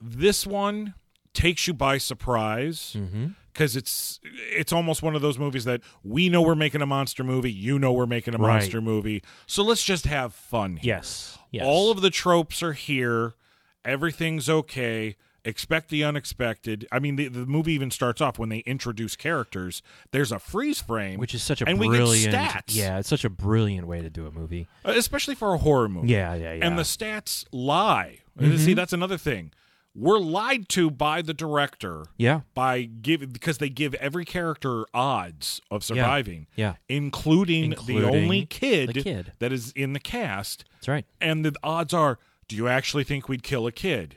[0.00, 0.94] this one
[1.34, 3.26] takes you by surprise Mm-hmm.
[3.52, 4.20] because it's
[4.52, 7.78] it's almost one of those movies that we know we're making a monster movie you
[7.78, 8.54] know we're making a Right.
[8.54, 10.94] monster movie so let's just have fun here.
[10.96, 11.38] Yes.
[11.50, 11.64] Yes.
[11.66, 13.34] All of the tropes are here.
[13.84, 15.16] Everything's okay.
[15.44, 16.86] Expect the unexpected.
[16.92, 19.82] I mean, the, the movie even starts off when they introduce characters.
[20.12, 22.62] There's a freeze frame, which is such a and brilliant we get stats.
[22.76, 24.68] Yeah, it's such a brilliant way to do a movie.
[24.84, 26.08] Uh, especially for a horror movie.
[26.08, 26.66] Yeah, yeah, yeah.
[26.66, 28.18] And the stats lie.
[28.40, 29.50] Uh, See, that's another thing.
[29.94, 32.42] we're lied to by the director Yeah.
[32.54, 36.76] by give because they give every character odds of surviving, Yeah.
[36.88, 39.32] including, the only kid, the kid.
[39.40, 40.64] that is in the cast.
[40.74, 41.04] That's right.
[41.20, 44.16] And the odds are, do you actually think we'd kill a kid?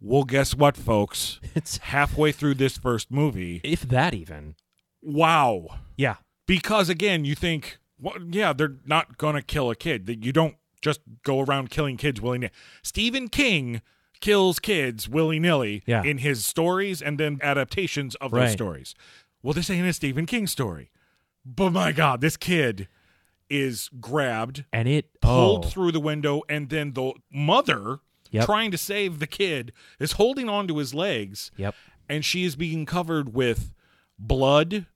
[0.00, 1.40] Well, guess what, folks?
[1.54, 4.54] It's Halfway through this first movie, if that even.
[5.02, 5.78] wow.
[5.96, 6.16] Yeah.
[6.46, 10.06] Because again, you think, well, yeah, they're not going to kill a kid.
[10.06, 12.52] That You don't just go around killing kids willy nilly.
[12.82, 13.82] Stephen King
[14.20, 16.02] kills kids willy nilly Yeah.
[16.04, 18.94] in his stories and then adaptations of those stories.
[19.42, 20.90] Well, this ain't a Stephen King story.
[21.44, 22.88] But my God, this kid
[23.50, 27.98] is grabbed, And it pulled oh, through the window, and then the mother,
[28.30, 28.44] Yep.
[28.46, 31.74] trying to save the kid, is holding on to his legs Yep.
[32.08, 33.72] and she is being covered with
[34.18, 34.86] blood,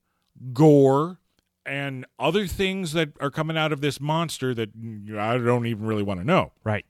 [0.53, 1.18] gore,
[1.64, 4.71] and other things that are coming out of this monster that
[5.16, 6.53] I don't even really want to know.
[6.64, 6.85] Right.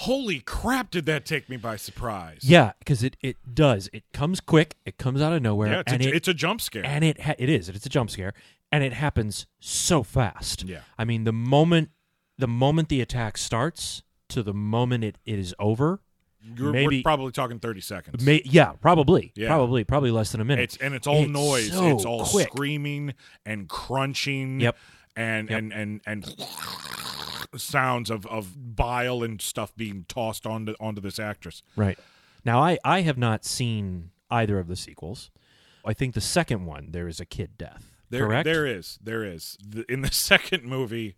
[0.00, 2.40] Holy crap, did that take me by surprise?
[2.42, 3.88] Yeah, because it, it does.
[3.94, 4.76] It comes quick.
[4.84, 5.68] It comes out of nowhere.
[5.72, 6.84] Yeah, it's, and a, it, it's a jump scare.
[6.84, 7.70] and it ha- it is.
[7.70, 8.34] It's a jump scare,
[8.70, 10.64] and it happens so fast.
[10.64, 10.80] Yeah.
[10.98, 11.90] I mean, the moment
[12.38, 16.00] the moment the attack starts to the moment it, it is over.
[16.42, 18.24] You're- maybe- We're probably talking 30 seconds.
[18.24, 19.48] May, yeah, probably, Yeah.
[19.48, 20.62] probably, probably less than a minute.
[20.62, 21.72] It's and it's all It's noise.
[21.72, 22.48] so it's all quick.
[22.48, 24.60] screaming and crunching.
[24.60, 24.76] Yep.
[25.16, 25.58] And Yep.
[25.58, 26.36] and and and
[27.56, 31.62] sounds of of bile and stuff being tossed onto onto this actress.
[31.74, 31.98] Right.
[32.44, 35.30] Now, I, I have not seen either of the sequels.
[35.84, 37.90] I think the second one, there is a kid death.
[38.10, 38.44] There, correct?
[38.44, 39.58] there is, there is.
[39.66, 41.16] The, in the second movie,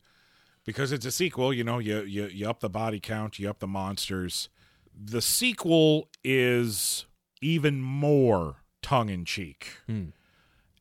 [0.69, 3.59] because it's a sequel, you know, you, you you up the body count, you up
[3.59, 4.51] the monsters.
[4.95, 7.07] The sequel is
[7.41, 9.79] even more tongue in cheek.
[9.87, 10.09] Hmm.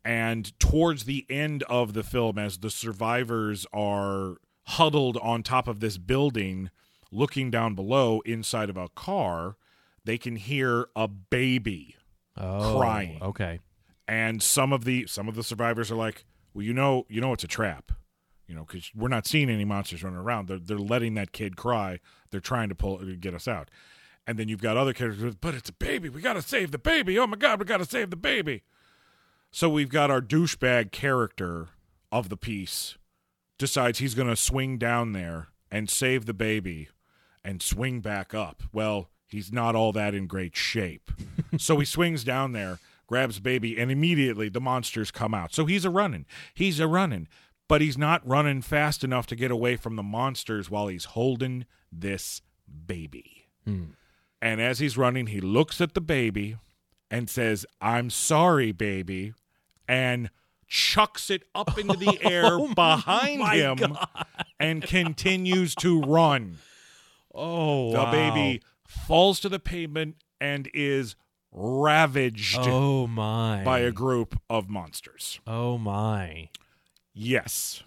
[0.03, 5.79] And towards the end of the film, as the survivors are huddled on top of
[5.79, 6.69] this building,
[7.09, 9.55] looking down below inside of a car,
[10.03, 11.95] they can hear a baby
[12.35, 13.19] oh, crying.
[13.21, 13.61] Okay.
[14.05, 17.31] and some of the some of the survivors are like, well, you know, you know,
[17.31, 17.93] it's a trap,
[18.47, 20.47] you know, because we're not seeing any monsters running around.
[20.47, 21.99] They're they're letting that kid cry.
[22.31, 23.69] They're trying to pull get us out.
[24.25, 26.09] And then you've got other characters, but it's a baby.
[26.09, 27.17] We got to save the baby.
[27.17, 28.63] Oh my god, we got to save the baby.
[29.51, 31.69] So we've got our douchebag character
[32.11, 32.97] of the piece
[33.57, 36.89] decides he's going to swing down there and save the baby
[37.43, 38.63] and swing back up.
[38.71, 41.11] Well, he's not all that in great shape.
[41.57, 45.53] so he swings down there, grabs baby, and immediately the monsters come out.
[45.53, 46.25] So he's a running.
[46.53, 47.27] He's a running,
[47.67, 51.65] but he's not running fast enough to get away from the monsters while he's holding
[51.91, 52.41] this
[52.85, 53.47] baby.
[53.65, 53.83] Hmm.
[54.41, 56.57] And as he's running, he looks at the baby
[57.09, 59.33] and says, I'm sorry, baby,
[59.87, 60.29] and
[60.67, 63.97] chucks it up into the oh air behind my him
[64.59, 66.57] and continues to run.
[67.33, 71.15] Oh, The baby falls to the pavement and is
[71.51, 73.63] ravaged Oh my.
[73.63, 75.39] by a group of monsters.
[75.47, 76.49] Oh my.
[77.17, 77.81] Yes.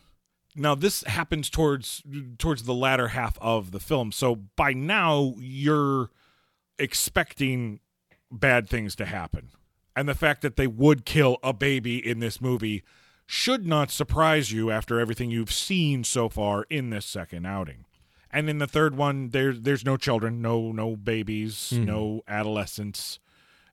[0.57, 2.03] Now this happens towards
[2.39, 4.11] towards the latter half of the film.
[4.11, 6.11] So by now you're
[6.79, 7.79] expecting
[8.31, 9.51] bad things to happen.
[9.95, 12.83] And the fact that they would kill a baby in this movie
[13.25, 17.85] should not surprise you after everything you've seen so far in this second outing.
[18.33, 21.85] And in the third one there's there's no children, no no babies, hmm.
[21.85, 23.21] no adolescents.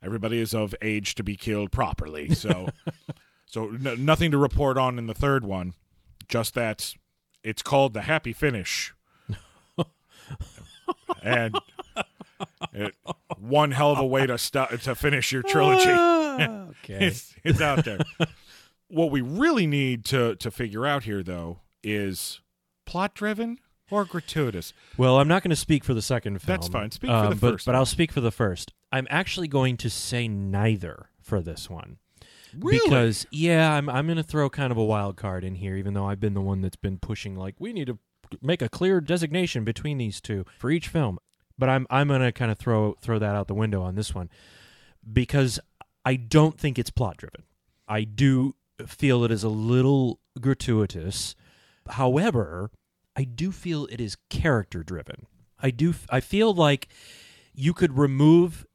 [0.04, 2.36] Everybody is of age to be killed properly.
[2.36, 2.68] So
[3.48, 5.74] so n- nothing to report on in the third one,
[6.28, 6.94] just that
[7.44, 8.94] it's called the happy finish.
[11.24, 11.58] and
[12.74, 12.94] it,
[13.40, 15.90] one hell of a way to stu- to finish your trilogy.
[16.84, 17.08] okay.
[17.08, 18.00] it's, it's out there.
[18.90, 22.42] what we really need to to figure out here though is
[22.86, 24.74] plot driven or gratuitous.
[24.98, 26.58] Well, I'm not going to speak for the second film.
[26.58, 26.92] That's fine.
[26.92, 27.76] Speak for um, the but, first But.
[27.76, 28.74] I'll speak for the first.
[28.92, 31.98] I'm actually going to say neither for this one.
[32.58, 32.80] Really?
[32.84, 35.94] Because yeah, I'm I'm going to throw kind of a wild card in here, even
[35.94, 38.00] though I've been the one that's been pushing like we need to
[38.42, 41.20] make a clear designation between these two for each film.
[41.58, 44.14] But I'm I'm going to kind of throw throw that out the window on this
[44.14, 44.30] one
[45.12, 45.60] because
[46.06, 47.44] I don't think it's plot driven.
[47.88, 48.56] I do
[48.86, 51.36] feel it is a little gratuitous.
[51.90, 52.72] However,
[53.16, 55.26] I do feel it is character driven.
[55.60, 56.88] I do I feel like
[57.54, 58.66] you could remove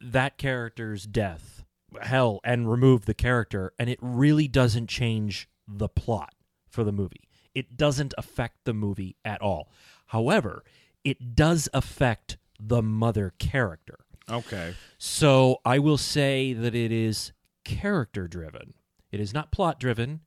[0.00, 1.59] that character's death,
[2.02, 6.34] hell, and remove the character, and it really doesn't change the plot
[6.68, 7.28] for the movie.
[7.54, 9.70] It doesn't affect the movie at all.
[10.06, 10.64] However,
[11.04, 13.98] it does affect the mother character.
[14.28, 14.74] okay.
[14.98, 17.32] So I will say that it is
[17.64, 18.74] character driven.
[19.10, 20.20] It is not plot driven.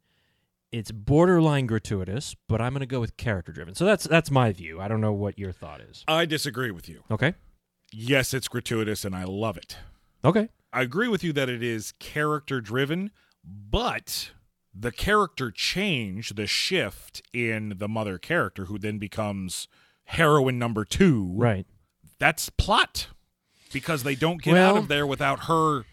[0.71, 3.75] It's borderline gratuitous, but I'm going to go with character driven.
[3.75, 4.81] So that's that's my view.
[4.81, 6.03] I don't know what your thought is.
[6.07, 7.03] I disagree with you.
[7.11, 7.35] Okay.
[7.91, 9.77] yes, it's gratuitous and I love it.
[10.25, 10.49] Okay.
[10.73, 13.11] I agree with you that it is character driven,
[13.43, 14.31] but
[14.73, 19.67] the character change, the shift in the mother character, who then becomes
[20.05, 21.65] heroine number two, Right.
[22.19, 23.07] that's plot
[23.71, 25.85] because they don't get Well- out of there without her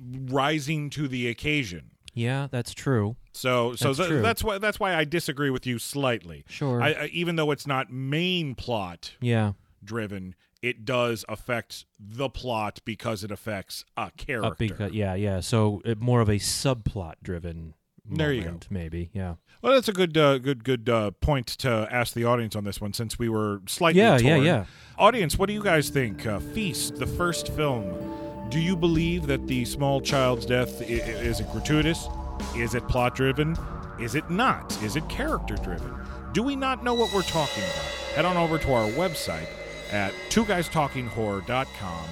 [0.00, 1.90] rising to the occasion.
[2.14, 3.16] Yeah, that's true.
[3.32, 4.20] So, so That's th- true.
[4.22, 6.44] that's why that's why I disagree with you slightly.
[6.48, 6.82] Sure.
[6.82, 9.52] I, I, even though it's not main plot Yeah.
[9.82, 14.52] driven, it does affect the plot because it affects a character.
[14.52, 15.40] Uh, because, yeah, yeah.
[15.40, 17.74] So it, more of a subplot driven.
[18.04, 19.10] There you moment, Maybe.
[19.12, 19.34] Yeah.
[19.60, 22.80] Well, that's a good, uh, good, good uh, point to ask the audience on this
[22.80, 24.44] one, since we were slightly Yeah, yeah, torn.
[24.46, 24.64] yeah.
[24.98, 26.26] Audience, what do you guys think?
[26.26, 28.48] Uh, Feast, the first film.
[28.50, 32.08] Do you believe that the small child's death i- is it gratuitous?
[32.56, 33.56] Is it plot driven?
[34.00, 34.76] Is it not?
[34.82, 35.94] Is it character driven?
[36.32, 37.84] Do we not know what we're talking about?
[38.16, 39.46] Head on over to our website
[39.92, 42.08] at twoguystalkinghorror.com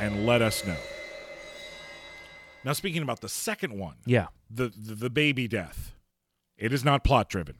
[0.00, 0.76] and let us know.
[2.64, 4.28] Now, speaking about the second one, Yeah.
[4.50, 5.92] the, the, the baby death,
[6.56, 7.56] it is not plot driven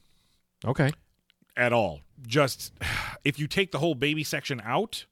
[0.65, 0.91] Okay.
[1.57, 2.01] at all.
[2.27, 2.73] Just
[3.25, 5.05] if you take the whole baby section out,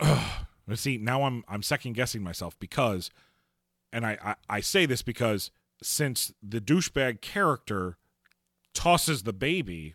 [0.00, 0.96] ugh, let's see.
[0.98, 3.10] Now I'm I'm second guessing myself because,
[3.92, 5.50] and I, I I say this because
[5.82, 7.96] since the douchebag character
[8.74, 9.94] tosses the baby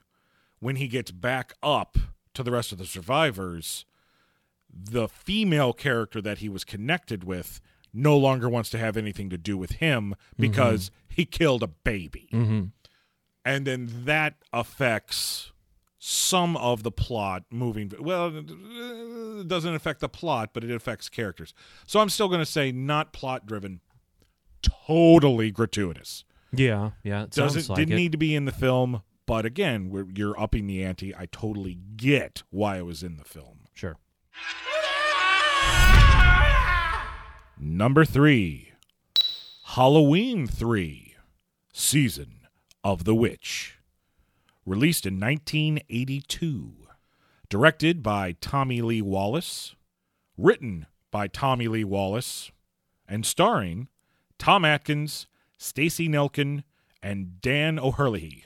[0.59, 1.97] when he gets back up
[2.37, 3.85] to the rest of the survivors,
[4.73, 7.59] the female character that he was connected with
[7.93, 12.29] no longer wants to have anything to do with him because he killed a baby
[12.33, 12.65] Mm-hmm.
[13.45, 15.51] and then that affects
[15.99, 21.53] some of the plot moving well it doesn't affect the plot but it affects characters
[21.87, 23.79] so i'm still going to say not plot driven
[24.61, 26.91] totally gratuitous Yeah.
[27.03, 27.23] Yeah.
[27.23, 27.97] It doesn't like didn't it.
[27.97, 31.77] need to be in the film but again we're, you're upping the ante i totally
[31.95, 33.99] get why it was in the film Sure.
[37.59, 38.71] Number three,
[39.65, 41.13] Halloween 3,
[41.71, 42.47] Season
[42.83, 43.77] of the Witch.
[44.65, 46.73] Released in 1982.
[47.49, 49.75] Directed by Tommy Lee Wallace.
[50.39, 52.51] Written by Tommy Lee Wallace.
[53.07, 53.89] And starring
[54.39, 55.27] Tom Atkins,
[55.59, 56.63] Stacey Nelkin,
[57.03, 58.45] and Dan O'Herlihy.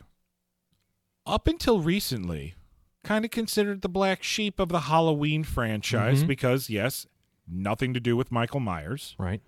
[1.26, 2.56] Up until recently,
[3.04, 7.06] kind of considered the black sheep of the Halloween franchise because, yes,
[7.48, 9.42] nothing to do with Michael Myers, Right.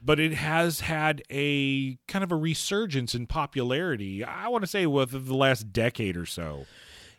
[0.00, 4.24] but it has had a kind of a resurgence in popularity.
[4.24, 6.66] I want to say within the last decade or so.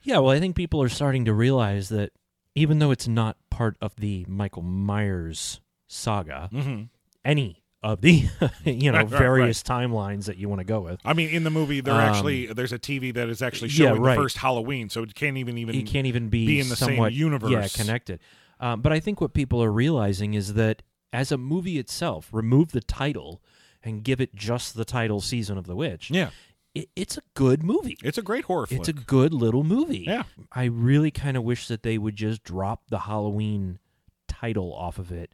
[0.04, 0.18] Yeah.
[0.20, 2.12] Well, I think people are starting to realize that
[2.56, 6.84] even though it's not part of the Michael Myers saga, Mm-hmm.
[7.24, 8.28] any of the
[8.64, 11.44] you know Right, right, various timelines that you want to go with, I mean, in
[11.44, 14.16] the movie, there Um, actually there's a TV that is actually yeah, showing right.
[14.16, 16.76] the first Halloween, so it can't even even it can't even be, be in the
[16.76, 17.52] same universe.
[17.52, 18.20] Yeah, connected.
[18.60, 22.72] Um, but I think what people are realizing is that as a movie itself, remove
[22.72, 23.42] the title
[23.84, 26.30] and give it just the title "Season of the Witch." Yeah,
[26.74, 27.98] it, it's a good movie.
[28.04, 28.80] it's a great horror flick.
[28.80, 30.06] It's a good little movie.
[30.08, 30.24] Yeah.
[30.52, 33.80] I really kind of wish that they would just drop the Halloween
[34.28, 35.34] title off of it.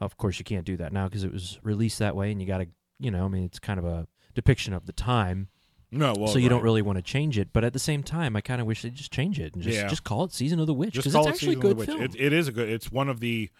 [0.00, 2.46] Of course, you can't do that now because it was released that way, and you
[2.46, 2.66] got to,
[2.98, 5.48] you know, I mean, it's kind of a depiction of the time,
[5.90, 7.48] no, well, so you don't really want to change it.
[7.52, 9.76] But at the same time, I kind of wish they'd just change it and just
[9.78, 9.86] Yeah.
[9.88, 12.02] just call it Season of the Witch because it's it actually a good film.
[12.02, 12.68] It, it is a good.
[12.68, 13.50] It's one of the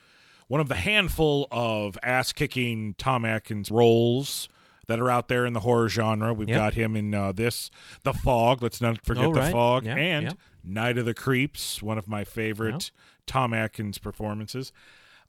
[0.49, 4.49] one of the handful of ass kicking Tom Atkins roles
[4.88, 6.35] that are out there in the horror genre.
[6.35, 6.57] We've Yeah.
[6.57, 7.70] got him in uh, this,
[8.05, 8.62] The Fog.
[8.62, 9.51] Let's not forget Oh, The.
[9.51, 10.33] Fog, Yeah, and yeah.
[10.62, 12.90] Night of the Creeps, one of my favorite
[13.27, 14.72] Tom Atkins performances.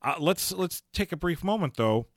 [0.02, 2.08] Uh, let's let's take a brief moment though.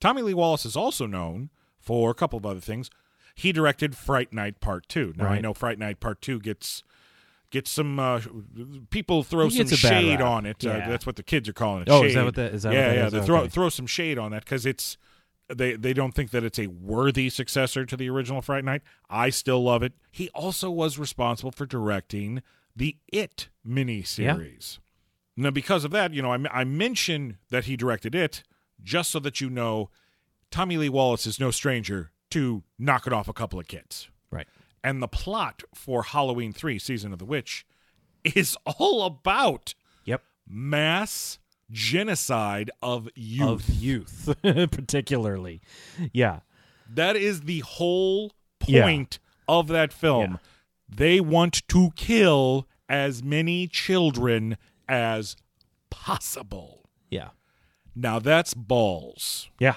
[0.00, 2.90] Tommy Lee Wallace is also known for a couple of other things.
[3.34, 5.12] He directed Fright Night Part Two.
[5.16, 6.82] Now I know Fright Night Part Two gets
[7.50, 8.20] gets some uh,
[8.90, 10.64] people throw some gets a bad shade on it.
[10.66, 11.88] Uh, that's what the kids are calling it.
[11.90, 12.08] Oh, shade.
[12.08, 13.06] is that what that- is that yeah, that yeah.
[13.06, 13.12] is?
[13.12, 13.48] They throw Okay.
[13.48, 14.96] throw some shade on that because it's
[15.54, 18.82] they they don't think that it's a worthy successor to the original Fright Night.
[19.08, 19.92] I still love it.
[20.10, 22.42] He also was responsible for directing
[22.74, 24.78] the It miniseries.
[25.36, 28.42] Now, because of that, you know, I, I mention that he directed it
[28.82, 29.90] just so that you know
[30.50, 34.08] Tommy Lee Wallace is no stranger to knocking off a couple of kids.
[34.30, 34.46] right.
[34.84, 37.66] And the plot for Halloween 3 Season of the Witch
[38.24, 39.74] is all about
[40.04, 40.22] Yep.
[40.48, 41.38] mass
[41.70, 43.68] genocide of youth.
[43.68, 45.60] Of youth, particularly.
[46.12, 46.40] Yeah.
[46.88, 48.32] that is the whole
[48.66, 48.84] Yeah.
[48.84, 49.18] point
[49.48, 50.32] of that film.
[50.32, 50.36] Yeah.
[50.88, 54.56] They want to kill as many children
[54.88, 55.36] as
[55.90, 56.88] possible.
[57.10, 57.28] Yeah.
[57.94, 59.48] Now that's balls.
[59.58, 59.76] Yeah.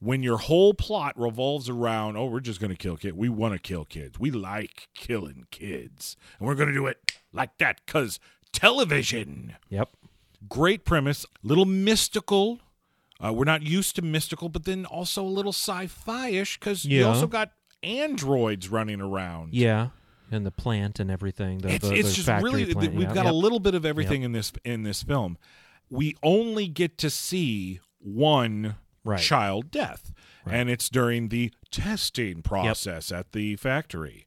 [0.00, 3.16] When your whole plot revolves around, oh, we're just going to kill kids.
[3.16, 4.18] We want to kill kids.
[4.18, 6.16] We like killing kids.
[6.38, 8.20] And we're going to do it like that because
[8.52, 9.56] television.
[9.70, 9.88] Yep.
[10.48, 12.60] Great premise, little mystical.
[13.20, 17.26] Uh, we're not used to mystical, but then also a little sci-fi-ish because you also
[17.26, 17.50] got
[17.82, 19.52] androids running around.
[19.52, 19.88] Yeah,
[20.30, 21.58] and the plant and everything.
[21.58, 22.94] The, it's, the, it's just really plant.
[22.94, 23.32] we've yeah, got yep.
[23.32, 25.38] a little bit of everything in this in this film.
[25.90, 29.20] We only get to see one Right.
[29.20, 30.12] child death,
[30.44, 30.56] Right.
[30.56, 34.26] and it's during the testing process at the factory.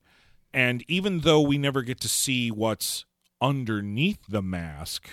[0.54, 3.06] And even though we never get to see what's
[3.42, 5.08] underneath the mask,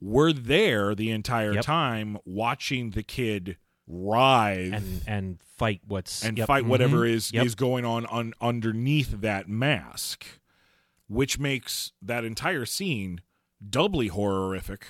[0.00, 1.64] we're there the entire Yep.
[1.64, 3.56] time watching the kid
[3.92, 7.44] writhe and and fight what's and yep, fight whatever mhm, is yep.
[7.46, 10.24] is going on, on underneath that mask,
[11.08, 13.20] which makes that entire scene
[13.68, 14.86] doubly horrific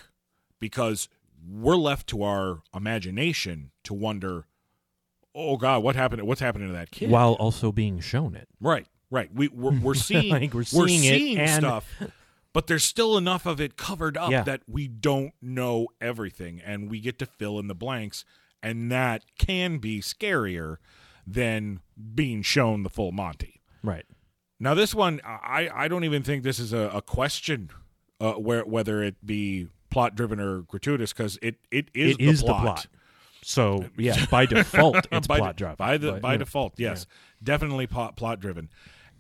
[0.61, 1.09] because
[1.47, 4.47] we're left to our imagination to wonder,
[5.35, 6.23] oh God, what happened?
[6.23, 7.11] What's happening to that kid?
[7.11, 8.49] while also being shown it.
[8.61, 9.29] Right, right.
[9.35, 11.93] We we're, we're seeing Like, we're seeing it and- stuff,
[12.53, 14.43] but there's still enough of it covered up Yeah.
[14.45, 18.25] that we don't know everything, and we get to fill in the blanks,
[18.63, 20.77] and that can be scarier
[21.27, 21.81] than
[22.15, 23.61] being shown the full Monty.
[23.83, 24.05] Right.
[24.61, 27.71] Now, this one, I I don't even think this is a, a question,
[28.21, 32.41] uh, where whether it be plot driven or gratuitous, because it it is It is
[32.41, 32.63] the the plot.
[32.63, 32.87] plot.
[33.43, 35.77] So yeah, by default, it's by, plot driven.
[35.77, 36.39] by the but, by yeah.
[36.39, 36.75] default.
[36.79, 37.07] Yes,
[37.43, 38.71] definitely plot plot driven.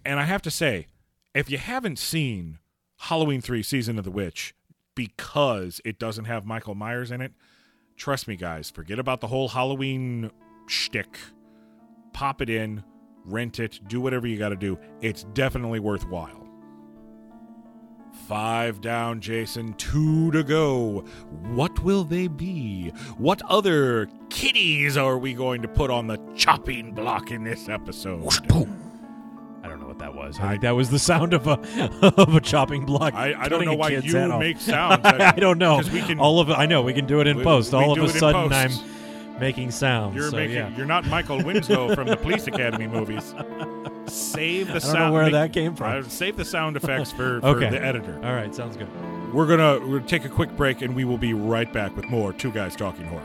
[0.04, 0.86] And I have to say,
[1.34, 2.58] if you haven't seen
[2.98, 4.54] Halloween three season of the witch
[4.94, 7.32] because it doesn't have Michael Myers in it,
[8.02, 10.28] trust me, guys, forget about the whole Halloween
[10.66, 11.20] shtick.
[12.12, 12.82] Pop it in,
[13.24, 14.76] rent it, do whatever you got to do.
[15.00, 16.48] It's definitely worthwhile.
[18.26, 19.74] Five down, Jason.
[19.74, 21.04] Two to go.
[21.52, 22.88] What will they be?
[23.18, 28.81] What other kitties are we going to put on the chopping block in this episode?
[30.32, 30.40] Was.
[30.40, 31.52] I think that was the sound of a
[32.20, 33.14] of a chopping block.
[33.14, 34.02] I, I don't know why you
[34.38, 35.00] make sounds.
[35.04, 35.80] I don't know.
[35.92, 36.50] we can- All of.
[36.50, 37.72] I know we can do it in We- post.
[37.72, 38.52] we All of a sudden.
[38.52, 40.14] I'm making sounds.
[40.14, 40.56] You're so, making.
[40.56, 40.76] yeah.
[40.76, 43.34] You're not Michael Winslow from the Police Academy movies.
[44.06, 44.98] Save the I don't sound.
[44.98, 46.04] know where make- that came from.
[46.04, 47.70] uh, save the sound effects for, for Okay.
[47.70, 48.14] the editor.
[48.24, 48.88] All right, sounds good.
[49.32, 52.04] We're gonna we're gonna take a quick break, and we will be right back with
[52.10, 53.22] more Two Guys Talking Horror.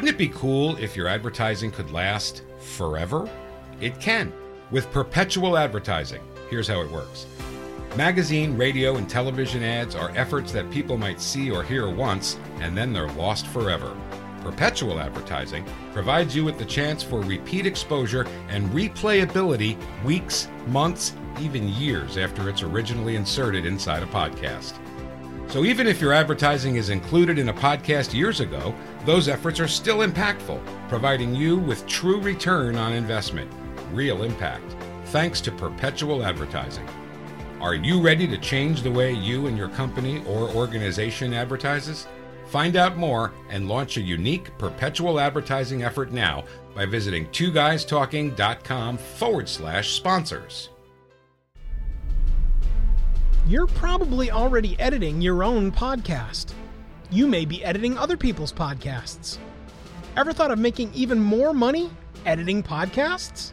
[0.00, 3.28] Wouldn't it be cool if your advertising could last forever?
[3.82, 4.32] It can
[4.70, 6.22] with perpetual advertising.
[6.48, 7.26] Here's how it works
[7.98, 12.74] magazine, radio, and television ads are efforts that people might see or hear once and
[12.74, 13.94] then they're lost forever.
[14.40, 21.68] Perpetual advertising provides you with the chance for repeat exposure and replayability weeks, months, even
[21.68, 24.78] years after it's originally inserted inside a podcast.
[25.50, 28.72] So even if your advertising is included in a podcast years ago,
[29.04, 33.50] those efforts are still impactful, providing you with true return on investment,
[33.92, 34.76] real impact,
[35.06, 36.88] thanks to perpetual advertising.
[37.60, 42.06] Are you ready to change the way you and your company or organization advertises?
[42.46, 46.44] Find out more and launch a unique perpetual advertising effort now
[46.76, 50.68] by visiting twoguystalking.com forward slash sponsors.
[53.46, 56.52] You're probably already editing your own podcast.
[57.10, 59.38] You may be editing other people's podcasts.
[60.16, 61.90] Ever thought of making even more money
[62.26, 63.52] editing podcasts?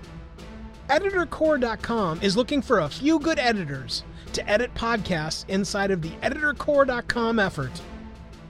[0.90, 7.40] EditorCore.com is looking for a few good editors to edit podcasts inside of the EditorCore.com
[7.40, 7.82] effort.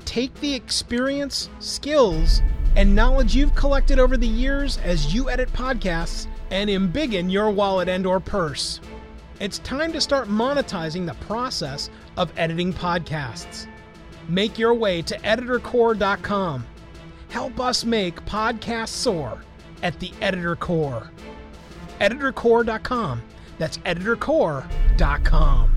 [0.06, 2.42] Take the experience, skills,
[2.76, 7.90] and knowledge you've collected over the years as you edit podcasts and embiggen your wallet
[7.90, 8.80] and or purse.
[9.40, 13.68] It's time to start monetizing the process of editing podcasts.
[14.28, 16.66] Make your way to editorcore.com.
[17.30, 19.44] Help us make podcasts soar
[19.84, 21.12] at the Editor Core.
[22.02, 23.22] Editorcore.com.
[23.60, 25.76] That's editorcore.com.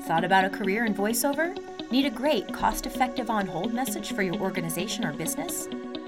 [0.00, 1.58] Thought about a career in voiceover?
[1.90, 5.66] Need a great, cost effective on hold message for your organization or business?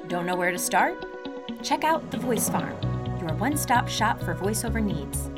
[0.09, 1.18] Don't know where to start?
[1.63, 2.77] Check out The Voice Farm,
[3.21, 5.31] your one stop shop for voiceover needs.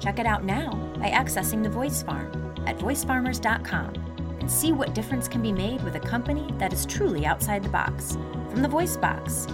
[0.00, 3.94] Check it out now by accessing The Voice Farm at voicefarmers.com
[4.40, 7.68] and see what difference can be made with a company that is truly outside the
[7.68, 8.18] box.
[8.50, 9.46] From the Voice Box,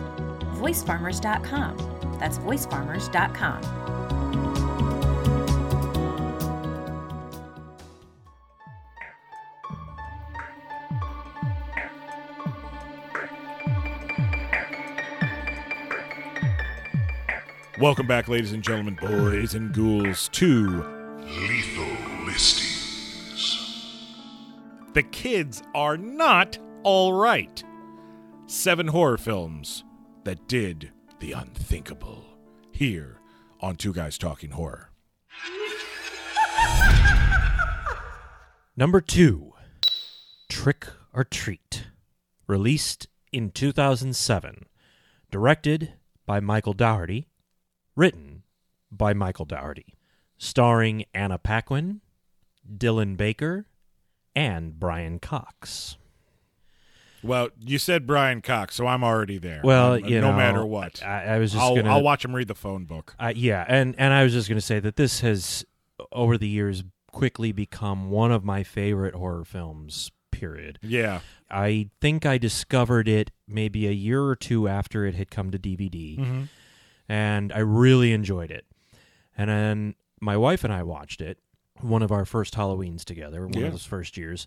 [0.54, 2.16] voicefarmers.com.
[2.18, 4.43] That's voicefarmers.com.
[17.84, 20.82] Welcome back, ladies and gentlemen, boys and ghouls, to
[21.18, 23.58] Lethal Listings.
[24.94, 27.62] The Kids Are Not All right.
[28.46, 29.84] Seven horror films
[30.24, 32.24] that did the unthinkable.
[32.72, 33.18] Here
[33.60, 34.88] on Two Guys Talking Horror.
[38.78, 39.52] Number two,
[40.48, 41.88] Trick 'r Treat,
[42.46, 44.64] released in 2007,
[45.30, 45.92] directed
[46.24, 47.28] by Michael Dougherty,
[47.96, 48.42] written
[48.90, 49.94] by Michael Dougherty,
[50.38, 52.00] starring Anna Paquin,
[52.76, 53.66] Dylan Baker,
[54.34, 55.96] and Brian Cox.
[57.22, 59.62] Well, you said Brian Cox, so I'm already there.
[59.64, 61.02] Well, Um, no know, matter what.
[61.02, 61.88] I, I was just I'll, gonna.
[61.90, 63.14] I'll watch him read the phone book.
[63.18, 65.64] Uh, yeah, and and I was just going to say that this has
[66.12, 70.10] over the years quickly become one of my favorite horror films.
[70.30, 70.78] Period.
[70.82, 71.20] Yeah.
[71.48, 75.58] I think I discovered it maybe a year or two after it had come to
[75.58, 76.42] DVD, Mm-hmm.
[77.08, 78.64] And I really enjoyed it.
[79.36, 81.38] And then my wife and I watched it,
[81.80, 83.66] one of our first Halloweens together, one Yeah.
[83.66, 84.46] of those first years.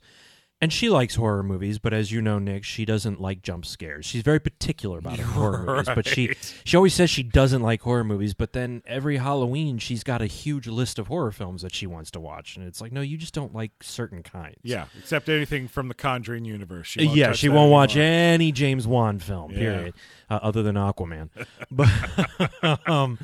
[0.60, 4.08] And she likes horror movies, but as you know, Nick, she doesn't like jump scares.
[4.08, 6.34] She's very particular about her horror movies, but she
[6.64, 8.34] she always says she doesn't like horror movies.
[8.34, 12.10] But then every Halloween, she's got a huge list of horror films that she wants
[12.10, 14.58] to watch, and it's like, no, you just don't like certain kinds.
[14.64, 16.88] Yeah, except anything from the Conjuring universe.
[16.88, 19.58] She yeah, she won't watch any James Wan film, Yeah.
[19.60, 19.94] period,
[20.30, 21.30] uh, other than Aquaman.
[21.72, 21.90] but
[22.90, 23.18] um,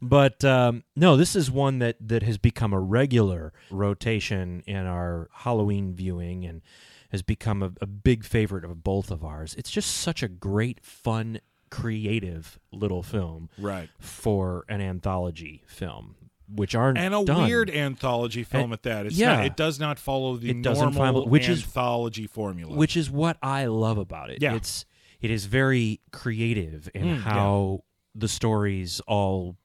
[0.00, 5.28] but um, no, this is one that that has become a regular rotation in our
[5.32, 6.62] Halloween viewing and
[7.10, 9.54] has become a, a big favorite of both of ours.
[9.58, 13.88] It's just such a great, fun, creative little film Right.
[13.98, 16.14] for an anthology film,
[16.48, 17.48] which aren't And a done.
[17.48, 19.06] weird anthology film And- at that.
[19.06, 19.36] It's yeah.
[19.36, 22.76] not, it does not follow the It normal follow- which is- anthology formula.
[22.76, 24.40] which is what I love about it.
[24.40, 24.54] Yeah.
[24.54, 24.84] It's
[25.20, 27.16] it is very creative in Mm, yeah.
[27.20, 29.56] how the stories all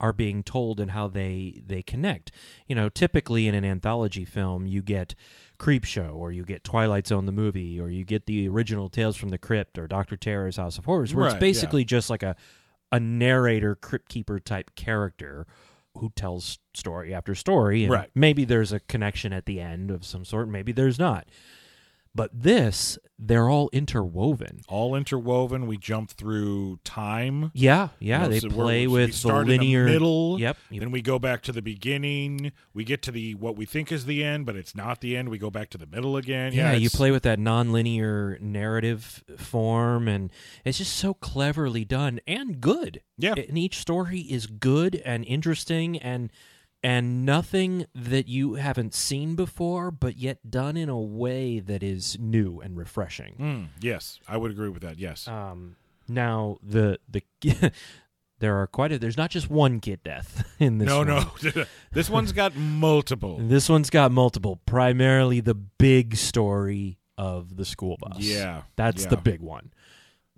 [0.00, 2.30] are being told and how they they connect.
[2.68, 5.14] You know, typically in an anthology film, you get
[5.58, 9.30] Creepshow or you get Twilight Zone the movie or you get the original Tales from
[9.30, 11.40] the Crypt or Doctor Terror's House of Horrors, where Right, it's yeah.
[11.40, 12.36] basically just like a
[12.92, 15.46] a narrator, crypt keeper type character
[15.98, 17.82] who tells story after story.
[17.84, 18.10] And Right.
[18.14, 20.48] Maybe there's a connection at the end of some sort.
[20.48, 21.26] Maybe there's not.
[22.14, 24.60] But this, they're all interwoven.
[24.68, 25.66] all interwoven.
[25.66, 27.50] We jump through time.
[27.54, 28.18] Yeah, yeah.
[28.18, 30.40] You know, they so play with the linear in the middle.
[30.40, 30.56] Yep.
[30.70, 32.52] you- Then we go back to the beginning.
[32.74, 35.28] We get to the what we think is the end, but it's not the end.
[35.28, 36.52] We go back to the middle again.
[36.52, 40.30] yeah, you play with that non-linear narrative form, and
[40.64, 43.00] it's just so cleverly done and good.
[43.16, 43.34] Yeah.
[43.36, 46.30] and each story is good and interesting and
[46.82, 52.18] and nothing that you haven't seen before, but yet done in a way that is
[52.18, 53.34] new and refreshing.
[53.38, 54.98] Mm, yes, I would agree with that.
[54.98, 55.26] Yes.
[55.26, 55.76] Um,
[56.08, 57.22] now the the
[58.38, 60.86] there are quite a there's not just one kid death in this.
[60.86, 61.08] no, one.
[61.08, 61.64] no.
[61.92, 63.38] this one's got multiple.
[63.40, 64.60] This one's got multiple.
[64.66, 68.18] Primarily the big story of the school bus.
[68.18, 69.08] Yeah, that's yeah.
[69.08, 69.72] the big one.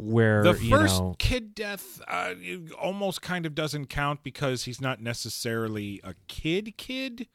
[0.03, 2.35] Where The you first know, kid death uh,
[2.81, 7.27] almost kind of doesn't count because he's not necessarily a kid kid.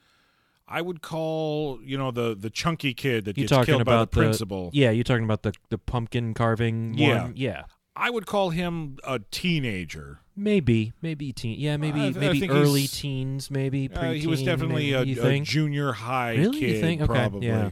[0.68, 4.22] I would call, you know, the the chunky kid that gets talking killed about by
[4.22, 4.70] the principal.
[4.74, 6.96] Yeah, you're talking about the the pumpkin carving.
[6.96, 7.24] Yeah.
[7.24, 7.34] one?
[7.36, 7.64] yeah.
[7.96, 10.20] I would call him a teenager.
[10.36, 11.58] Maybe, maybe teen.
[11.58, 13.50] Yeah, maybe, I maybe early teens.
[13.50, 16.60] Maybe Uh, he was definitely maybe, a, a junior high Really?
[16.60, 17.02] You kid, think?
[17.02, 17.48] Okay, probably.
[17.48, 17.70] yeah.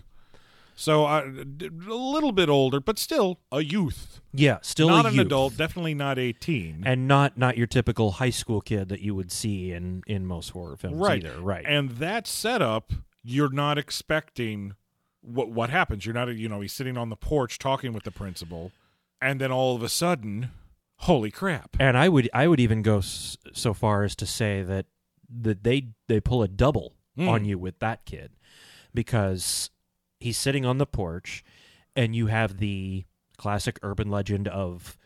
[0.76, 5.28] So uh, a little bit older, but still a youth, yeah, still not an youth.
[5.28, 5.56] adult.
[5.58, 6.84] Definitely not a teen.
[6.86, 10.50] and not not your typical high school kid that you would see in in most
[10.50, 11.40] horror films right, either.
[11.40, 11.64] Right.
[11.68, 12.92] And that setup,
[13.24, 14.74] you're not expecting
[15.22, 16.06] what what happens.
[16.06, 18.72] You're not, you know, he's sitting on the porch talking with the principal,
[19.22, 20.50] and then all of a sudden,
[20.98, 21.78] holy crap!
[21.80, 24.88] And I would I would even go s- so far as to say that
[25.42, 27.30] that they they pull a double Mm.
[27.30, 28.32] on you with that kid
[28.92, 29.70] because
[30.24, 31.44] he's sitting on the porch
[31.96, 33.06] and you have the
[33.38, 34.98] classic urban legend of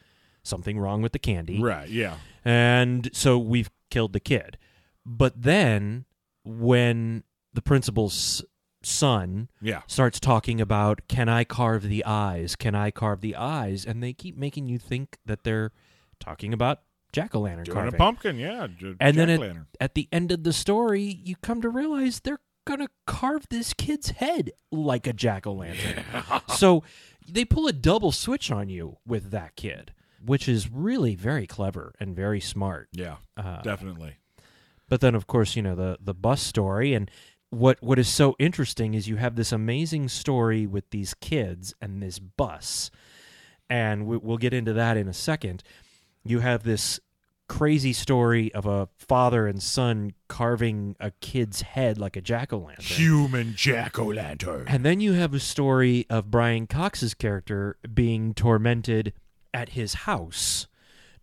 [0.44, 1.62] something wrong with the candy.
[1.62, 1.90] Right?
[1.90, 2.16] Yeah.
[2.46, 4.58] And so we've killed the kid.
[5.06, 6.06] But then
[6.46, 8.44] when the principal's
[8.84, 9.82] son Yeah.
[9.88, 12.56] starts talking about can I carve the eyes?
[12.56, 13.86] Can I carve the eyes?
[13.86, 15.72] And they keep making you think that they're
[16.20, 17.94] talking about jack o' lantern carving.
[17.94, 18.68] a pumpkin, yeah.
[18.68, 22.40] j- and then at, at the end of the story, you come to realize they're
[22.68, 26.04] gonna carve this kid's head like a jack o' lantern.
[26.56, 26.84] so
[27.28, 29.94] they pull a double switch on you with that kid,
[30.24, 32.90] which is really very clever and very smart.
[32.92, 34.16] yeah, Uh, definitely.
[34.90, 37.10] but then, of course, you know the the bus story, and
[37.50, 42.02] what what is so interesting is you have this amazing story with these kids and
[42.04, 42.92] this bus,
[43.70, 45.64] and we, we'll get into that in a second.
[46.26, 47.00] You have this
[47.48, 52.60] crazy story of a father and son carving a kid's head like a jack o'
[52.60, 52.84] lantern.
[52.84, 54.66] Human jack o' lantern.
[54.68, 59.14] And then you have a story of Brian Cox's character being tormented
[59.54, 60.68] at his house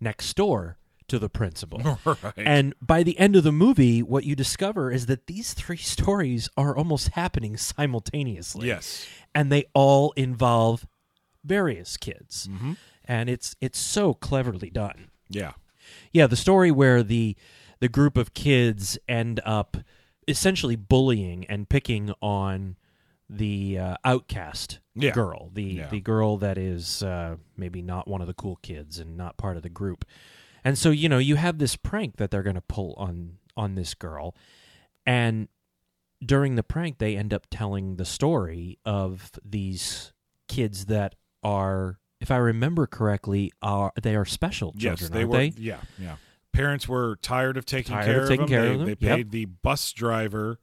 [0.01, 1.99] next door to the principal.
[2.05, 2.33] Right.
[2.37, 6.49] And by the end of the movie, what you discover is that these three stories
[6.57, 8.69] are almost happening simultaneously.
[8.69, 9.07] Yes.
[9.35, 10.87] And they all involve
[11.45, 12.49] various kids.
[12.51, 12.73] Mm-hmm.
[13.05, 15.11] And it's it's so cleverly done.
[15.29, 15.53] Yeah.
[16.13, 17.37] Yeah, the story where the
[17.81, 19.77] the group of kids end up
[20.27, 22.77] essentially bullying and picking on
[23.29, 25.11] the uh, outcast Yeah.
[25.13, 25.89] girl, the Yeah.
[25.89, 29.57] the girl that is uh, maybe not one of the cool kids and not part
[29.57, 30.05] of the group.
[30.63, 33.75] And so you know you have this prank that they're going to pull on on
[33.75, 34.35] this girl,
[35.07, 35.49] and
[36.25, 40.13] during the prank they end up telling the story of these
[40.49, 44.97] kids that are, if I remember correctly, are they are special children?
[44.99, 45.37] Yes, they aren't were.
[45.37, 45.53] they?
[45.59, 46.17] Yeah, yeah.
[46.53, 48.59] Parents were tired of taking Tired care of taking of them.
[48.59, 49.17] care they, of them, they yep.
[49.17, 50.59] paid the bus driver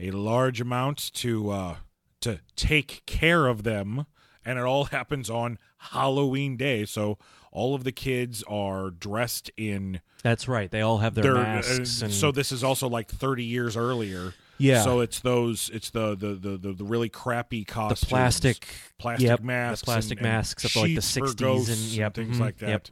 [0.00, 1.76] a large amount to uh,
[2.22, 4.06] to take care of them,
[4.44, 6.84] and it all happens on Halloween Day.
[6.84, 7.18] So
[7.52, 10.68] all of the kids are dressed in That's right.
[10.68, 11.34] They all have their their.
[11.34, 14.34] masks, uh, and so this is also like thirty years earlier.
[14.58, 14.82] Yeah.
[14.82, 15.70] So it's those.
[15.72, 18.66] It's the the the the, the really crappy costumes, the plastic,
[18.98, 22.36] plastic yep, masks, the plastic and, and masks of like the '60s and yep, things
[22.36, 22.68] mhm, like that.
[22.68, 22.88] Yep.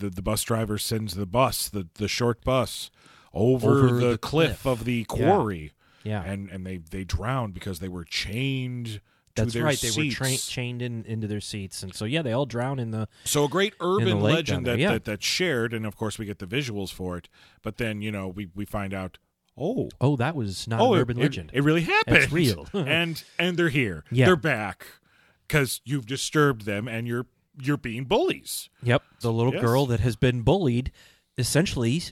[0.00, 2.90] The the bus driver sends the bus, the the short bus,
[3.34, 4.66] over, Over the, the cliff, cliff.
[4.66, 5.72] of the quarry,
[6.04, 9.00] Yeah, and and they they drowned because they were chained.
[9.34, 9.78] To that's right.
[9.80, 12.90] They were tra- chained in into their seats, and so yeah, they all drown in
[12.90, 13.08] the.
[13.24, 14.92] So a great urban legend that, yeah.
[14.92, 17.30] that that's shared, and of course we get the visuals for it.
[17.62, 19.16] But then you know we we find out,
[19.56, 21.50] oh, Oh, that was not oh, an urban it, legend.
[21.52, 22.16] It, really happened.
[22.16, 22.66] It's real.
[22.74, 24.04] and and they're here.
[24.10, 24.26] Yeah.
[24.26, 24.86] They're back
[25.46, 27.26] because you've disturbed them, and you're
[27.60, 28.70] you're being bullies.
[28.82, 29.62] Yep, the little Yes.
[29.62, 30.90] girl that has been bullied
[31.36, 32.02] essentially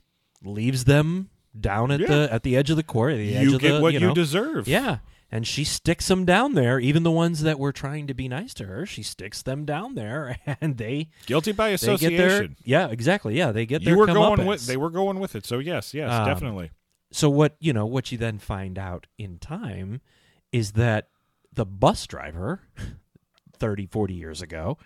[0.42, 2.06] leaves them down at Yeah.
[2.08, 3.16] the at the edge of the quarry.
[3.16, 4.68] The edge you get the, what you, you deserve.
[4.68, 4.98] Yeah,
[5.30, 6.78] and she sticks them down there.
[6.78, 9.94] Even the ones that were trying to be nice to her, she sticks them down
[9.94, 12.16] there, and they guilty by association.
[12.16, 13.36] their yeah, exactly.
[13.36, 15.46] Yeah, they get their you were going with they were going with it.
[15.46, 16.70] So yes, yes, Um, definitely.
[17.12, 20.00] So what you know what you then find out in time
[20.52, 21.08] is that
[21.52, 22.60] the bus driver
[23.58, 24.78] 30 40 years ago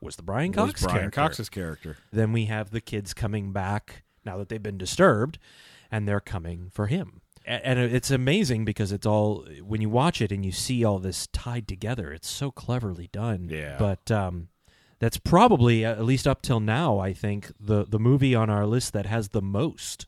[0.00, 1.20] was the brian Was cox Brian character.
[1.20, 1.96] Cox's character.
[2.12, 5.38] then we have the kids coming back now that they've been disturbed
[5.90, 10.30] and they're coming for him and it's amazing because it's all when you watch it
[10.30, 13.76] and you see all this tied together it's so cleverly done Yeah.
[13.78, 14.48] but um
[14.98, 18.92] that's probably at least up till now i think the the movie on our list
[18.92, 20.06] that has the most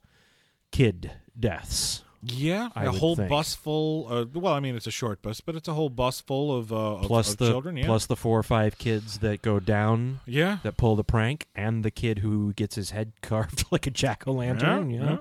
[0.71, 3.29] kid deaths Yeah, I a whole think.
[3.31, 4.07] bus full.
[4.11, 6.73] Uh, well, I mean, it's a short bus, but it's a whole bus full of
[6.73, 7.77] uh, of, plus of the children.
[7.79, 11.47] Yeah, plus the four or five kids that go down yeah, that pull the prank
[11.55, 15.11] and the kid who gets his head carved like a jack-o'-lantern Yeah, you know?
[15.13, 15.19] yeah.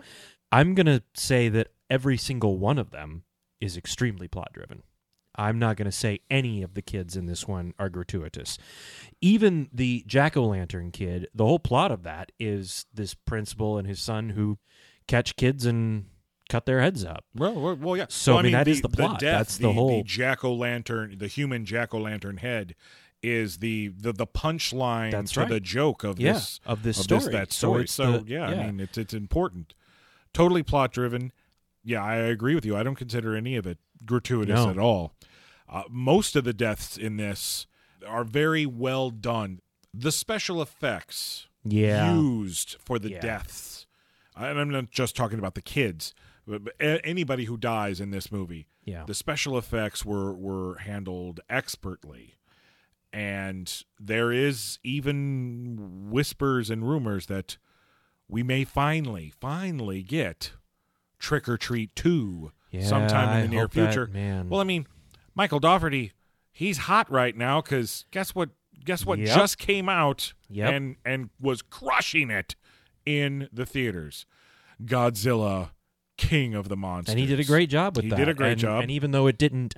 [0.52, 3.24] i'm gonna say that every single one of them
[3.62, 4.84] is extremely plot driven
[5.36, 8.58] i'm not gonna say any of the kids in this one are gratuitous
[9.22, 14.30] even the jack-o'-lantern kid the whole plot of that is this principal and his son
[14.30, 14.58] who
[15.10, 16.06] catch kids and
[16.50, 18.06] cut their heads up Well, well, well, yeah.
[18.10, 19.20] So, Well, I mean, that the, is the plot.
[19.20, 22.74] death, That's the whole- jack o' lantern, the human jack o' lantern head,
[23.22, 25.50] is the the, the punchline That's to right.
[25.50, 27.34] the joke of Yeah, this of this of story.
[27.34, 27.84] that So story.
[27.84, 28.62] it's So, the- yeah, yeah.
[28.62, 29.74] I mean, it's it's important.
[30.34, 31.32] Totally plot driven.
[31.84, 32.78] Yeah, I agree with you.
[32.78, 34.70] I don't consider any of it gratuitous No.
[34.70, 35.16] at all.
[35.68, 37.68] Uh, most of the deaths in this
[38.08, 39.60] are very well done.
[39.94, 43.86] The special effects yeah used for the deaths.
[44.48, 46.14] And I'm not just talking about the kids,
[46.48, 48.68] but but a- anybody who dies in this movie.
[48.86, 52.36] yeah The special effects were were handled expertly.
[53.12, 57.58] And there is even whispers and rumors that
[58.28, 60.52] we may finally, finally get
[61.18, 64.08] Trick 'r Treat 2 yeah sometime in I the near hope that- future.
[64.08, 64.86] man Well, I mean,
[65.34, 66.12] Michael Dougherty,
[66.52, 68.50] he's hot right now because guess what?
[68.86, 69.36] Guess what Yep.
[69.36, 70.72] just came out Yep.
[70.74, 72.56] and and was crushing it
[73.18, 74.26] in the theaters.
[74.84, 75.72] Godzilla,
[76.18, 78.20] King of the Monsters, and he did a great job with He that.
[78.20, 78.82] He did a great And- job.
[78.84, 79.74] And even though it didn't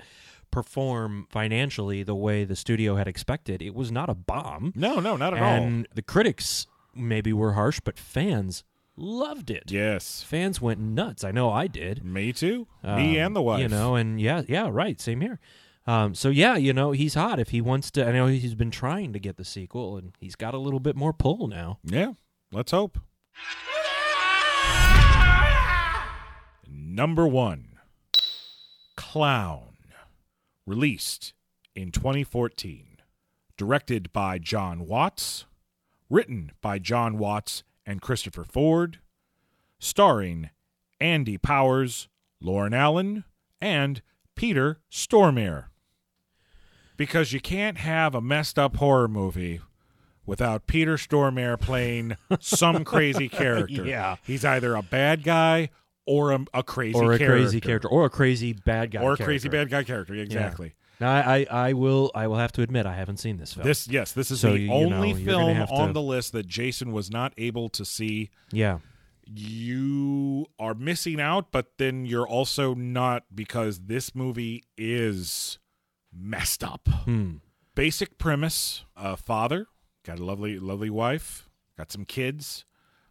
[0.50, 4.72] perform financially the way the studio had expected, it was not a bomb.
[4.76, 5.48] No, no, not at all.
[5.48, 8.64] and the critics maybe were harsh, but fans
[8.96, 9.64] loved it.
[9.70, 11.24] Yes, Fans went nuts.
[11.24, 12.04] I know I did.
[12.04, 12.66] me too.
[12.84, 13.60] me Um, and the wife.
[13.60, 15.00] You know, and yeah, yeah, right.
[15.00, 15.40] Same here.
[15.86, 17.40] Um, so yeah, you know, he's hot.
[17.40, 20.36] If he wants to, I know he's been trying to get the sequel, and he's
[20.36, 21.78] got a little bit more pull now.
[21.82, 22.12] Yeah,
[22.52, 22.98] let's hope.
[26.94, 27.78] Number one,
[28.96, 29.76] Clown,
[30.66, 31.32] released
[31.74, 32.98] in 2014,
[33.56, 35.46] directed by Jon Watts,
[36.10, 38.98] written by Jon Watts and Christopher Ford,
[39.78, 40.50] starring
[41.00, 42.08] Andy Powers,
[42.42, 43.24] Lauren Allen,
[43.60, 44.02] and
[44.36, 45.68] Peter Stormare.
[46.98, 49.60] Because you can't have a messed up horror movie
[50.26, 53.84] without Peter Stormare playing some crazy character.
[53.84, 54.16] Yeah.
[54.24, 55.70] He's either a bad guy
[56.06, 57.38] or a, a crazy or a character.
[57.42, 60.14] crazy character, or a crazy bad guy, or a crazy bad guy character.
[60.14, 60.74] Exactly.
[61.00, 63.66] Now, I, I, I will, I will have to admit, I haven't seen this film.
[63.66, 66.02] This yes, this is So the you- you only you're gonna film on to- the
[66.02, 68.30] list that Jason was not able to see.
[68.52, 68.78] yeah,
[69.26, 75.58] You are missing out, but then you're also not because this movie is
[76.12, 76.88] messed up.
[77.04, 77.36] Hmm.
[77.74, 79.66] Basic premise: a father
[80.04, 82.64] got a lovely, lovely wife, got some kids.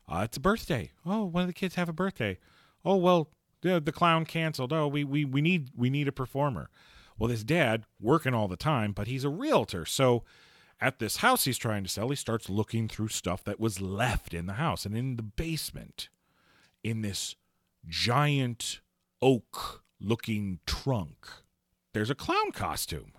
[0.08, 0.92] Uh, it's a birthday.
[1.06, 2.38] Oh, one of the kids have a birthday.
[2.84, 3.30] Oh well,
[3.62, 4.74] the, the clown canceled.
[4.74, 6.70] Oh, we, we we need we need a performer.
[7.18, 9.86] Well, this dad working all the time, but he's a realtor.
[9.86, 10.24] So
[10.80, 14.34] at this house he's trying to sell, he starts looking through stuff that was left
[14.34, 16.10] in the house and in the basement,
[16.84, 17.36] in this
[17.88, 18.82] giant
[19.22, 21.28] oak looking trunk.
[21.94, 23.14] There's a clown costume.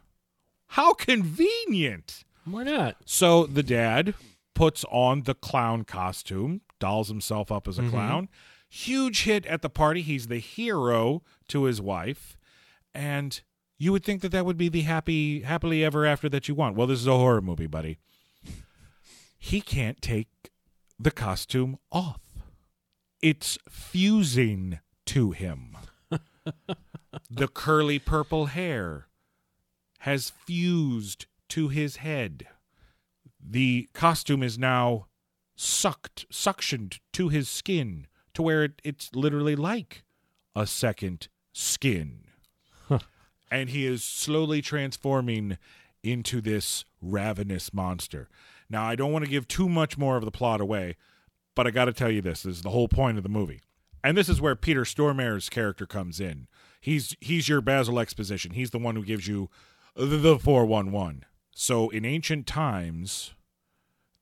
[0.69, 2.25] How convenient.
[2.45, 2.97] Why not?
[3.05, 4.15] So the dad
[4.55, 7.91] puts on the clown costume, dolls himself up as a mm-hmm.
[7.91, 8.29] clown.
[8.69, 10.03] Huge hit at the party.
[10.03, 12.37] He's the hero to his wife,
[12.95, 13.41] and
[13.79, 16.77] you would think that that would be the happy, happily ever after that you want.
[16.77, 17.99] Well, this is a horror movie, buddy.
[19.39, 20.51] He can't take
[20.99, 22.21] the costume off.
[23.21, 25.77] It's fusing to him.
[27.31, 29.09] the curly purple hair
[30.01, 32.47] has fused to his head.
[33.39, 35.09] The costume is now
[35.55, 40.03] sucked, suctioned to his skin to where it, it's literally like
[40.57, 42.25] a second skin.
[43.51, 45.59] And he is slowly transforming
[46.03, 48.31] into this ravenous monster.
[48.71, 50.97] Now, I don't want to give too much more of the plot away,
[51.55, 53.61] but I got to tell you this, this is the whole point of the movie.
[54.03, 56.49] And this is where Peter Stormare's character comes in.
[56.81, 58.53] He's he's your Basil exposition.
[58.53, 59.51] He's the one who gives you
[59.95, 61.27] the, the 411.
[61.55, 63.35] So in ancient times,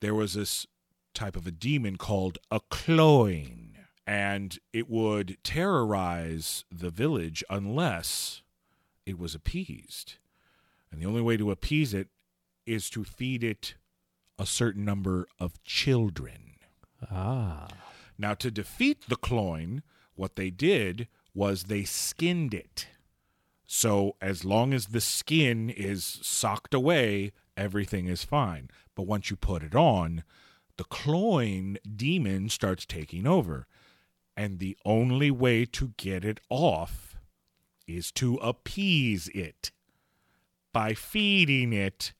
[0.00, 0.66] there was this
[1.14, 3.76] type of a demon called a cloyne,
[4.06, 8.42] and it would terrorize the village unless
[9.06, 10.14] it was appeased.
[10.90, 12.08] And the only way to appease it
[12.66, 13.74] is to feed it
[14.38, 16.54] a certain number of children.
[17.10, 17.68] Ah,
[18.18, 19.82] Now, to defeat the cloyne,
[20.14, 22.88] what they did was they skinned it.
[23.72, 28.68] So, as long as the skin is socked away, everything is fine.
[28.96, 30.24] But once you put it on,
[30.76, 33.68] the cloyne demon starts taking over.
[34.36, 37.16] And the only way to get it off
[37.86, 39.70] is to appease it
[40.72, 42.12] by feeding it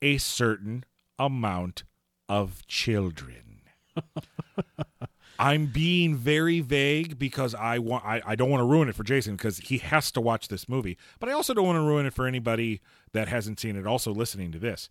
[0.00, 0.84] a certain
[1.18, 1.82] amount
[2.28, 3.62] of children.
[5.38, 9.02] I'm being very vague because I want I, I don't want to ruin it for
[9.02, 10.98] Jason because he has to watch this movie.
[11.18, 12.80] But I also don't want to ruin it for anybody
[13.12, 14.88] that hasn't seen it also listening to this.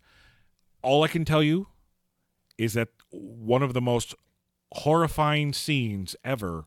[0.82, 1.68] All I can tell you
[2.58, 4.14] is that one of the most
[4.72, 6.64] horrifying scenes ever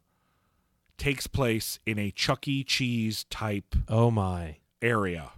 [0.98, 2.64] takes place in a Chuck E.
[2.64, 4.58] Cheese type oh my!
[4.82, 5.32] area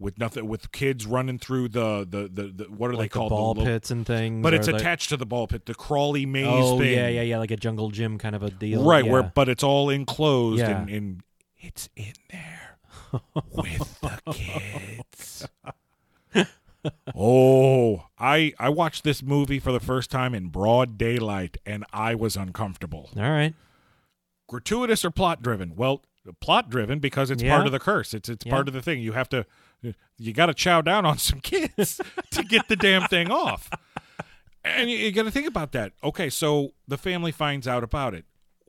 [0.00, 3.18] with nothing with kids running through the the the, the what are they Like the
[3.18, 5.66] called ball the little- pits and things, but it's the- attached to the ball pit
[5.66, 8.50] the crawly maze Oh thing yeah, yeah, yeah, like a jungle gym kind of a
[8.50, 8.82] deal.
[8.82, 9.12] right yeah.
[9.12, 10.80] where but it's all enclosed Yeah.
[10.80, 11.22] and, and
[11.58, 12.78] it's in there
[13.54, 15.46] with the kids
[17.14, 22.14] oh i i watched this movie for the first time in broad daylight and i
[22.14, 23.52] was uncomfortable All right.
[24.48, 26.02] gratuitous or plot driven well
[26.40, 27.54] plot driven because it's Yeah.
[27.56, 29.44] part of the curse it's it's part of the thing you have to
[30.18, 32.00] you got to chow down on some kids
[32.30, 33.70] to get the damn thing off.
[34.64, 35.92] And you, you got to think about that.
[36.02, 38.24] Okay so the family finds out about it.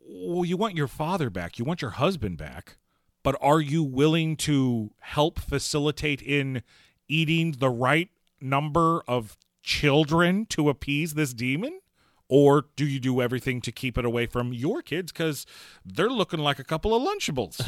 [0.07, 1.59] Well you want your father back.
[1.59, 2.77] You want your husband back.
[3.23, 6.63] But are you willing to help facilitate in
[7.07, 8.09] eating the right
[8.39, 11.79] number of children to appease this demon?
[12.27, 15.45] Or do you do everything to keep it away from your kids because
[15.85, 17.61] they're looking like a couple of lunchables?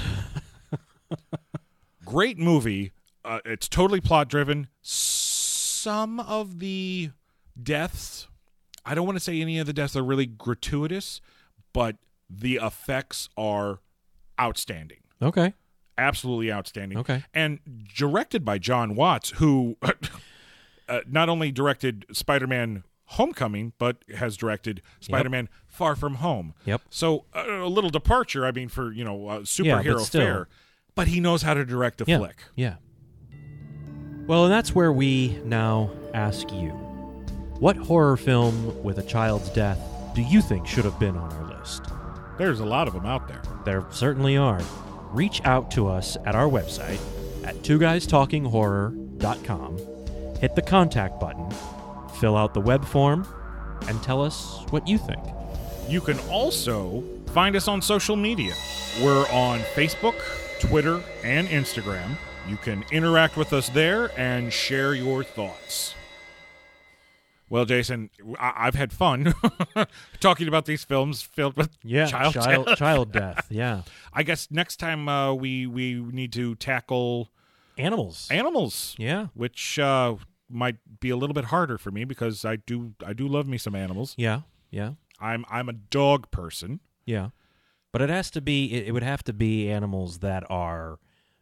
[2.05, 2.93] Great movie
[3.25, 7.09] uh, it's totally plot driven some of the
[7.61, 8.27] deaths
[8.85, 11.21] i don't want to say any of the deaths are really gratuitous
[11.73, 11.97] but
[12.29, 13.79] the effects are
[14.39, 15.53] outstanding Okay.
[15.97, 16.97] absolutely outstanding.
[16.97, 17.23] Okay.
[17.33, 17.59] And
[17.95, 19.77] directed by Jon Watts, who
[20.89, 26.55] uh, not only directed Spider Man Homecoming, but has directed Spider Man Far From Home.
[26.65, 26.81] Yep.
[26.89, 30.21] So uh, a little departure, I mean, for, you know, uh, Yeah, superhero but still.
[30.25, 30.47] fare.
[30.95, 32.17] But he knows how to direct a Yeah.
[32.17, 32.43] flick.
[32.55, 32.75] Yeah.
[34.25, 36.69] Well, and that's where we now ask you
[37.59, 39.79] what horror film with a child's death
[40.15, 41.83] do you think should have been on our list?
[42.37, 43.41] There's a lot of them out there.
[43.65, 44.61] There certainly are.
[45.11, 46.99] Reach out to us at our website
[47.43, 49.77] at twoguystalkinghorror.com.
[50.39, 51.51] Hit the contact button,
[52.19, 53.27] fill out the web form,
[53.87, 55.21] and tell us what you think.
[55.89, 58.53] You can also find us on social media.
[59.01, 60.15] We're on Facebook,
[60.59, 62.15] Twitter, and Instagram.
[62.47, 65.95] You can interact with us there and share your thoughts.
[67.49, 69.33] Well, Jason, I- I've had fun
[70.19, 72.77] talking about these films filled with Yeah, child, child, death.
[72.77, 73.47] child death.
[73.49, 73.83] Yeah,
[74.13, 77.29] I guess next time uh, we we need to tackle
[77.77, 78.27] animals.
[78.31, 80.15] animals, yeah, which uh,
[80.49, 83.57] might be a little bit harder for me because I do I do love me
[83.57, 84.15] some animals.
[84.17, 84.41] yeah,
[84.71, 86.79] yeah, I'm I'm a dog person.
[87.05, 87.29] yeah.
[87.91, 88.73] But it has to be.
[88.73, 90.97] It, it would have to be animals that are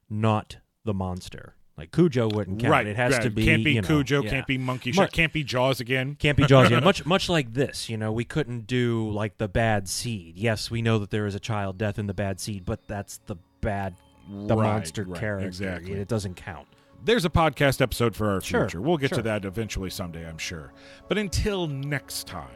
[0.10, 1.56] not the monster.
[1.78, 2.72] Like Cujo wouldn't count.
[2.72, 2.86] right.
[2.86, 3.24] It has right.
[3.24, 3.46] to be.
[3.46, 4.22] Can't be you know, Cujo.
[4.24, 4.30] yeah.
[4.30, 4.92] Can't be Monkey.
[4.92, 6.16] Shot, can't be Jaws again.
[6.20, 6.68] Can't be Jaws.
[6.68, 6.84] again.
[6.84, 7.90] much much like this.
[7.90, 10.38] You know, we couldn't do like the bad seed.
[10.38, 13.18] Yes, we know that there is a child death in the bad seed, but that's
[13.26, 13.96] the bad,
[14.30, 15.48] the Right, monster right, character.
[15.48, 15.94] exactly.
[15.94, 16.68] It doesn't count.
[17.04, 18.82] There's a podcast episode for our Sure, future.
[18.82, 20.72] We'll get to that eventually someday, I'm sure.
[21.08, 22.50] But until next time,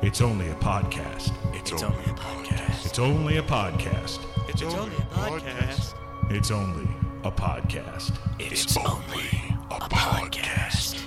[0.00, 1.34] it's only a podcast.
[1.54, 2.86] It's, only a podcast.
[2.86, 4.20] It's only a podcast.
[4.58, 5.94] It's, only a podcast.
[6.30, 6.88] It's only
[7.24, 8.16] a podcast.
[8.38, 9.28] It's only
[9.70, 11.05] a podcast.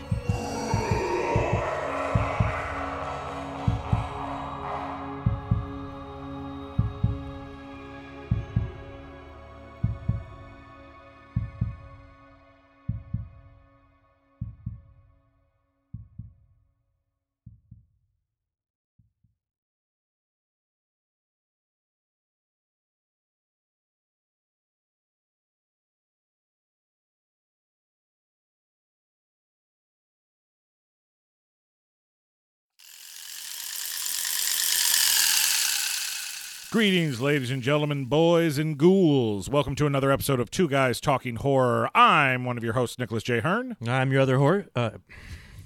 [36.71, 39.49] Greetings, ladies and gentlemen, boys and ghouls.
[39.49, 41.89] Welcome to another episode of Two Guys Talking Horror.
[41.97, 43.39] I'm one of your hosts, Nicholas J.
[43.39, 43.75] Hearn.
[43.87, 44.67] I'm your other horse.
[44.75, 44.91] Uh,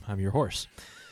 [0.07, 0.67] I'm your horse.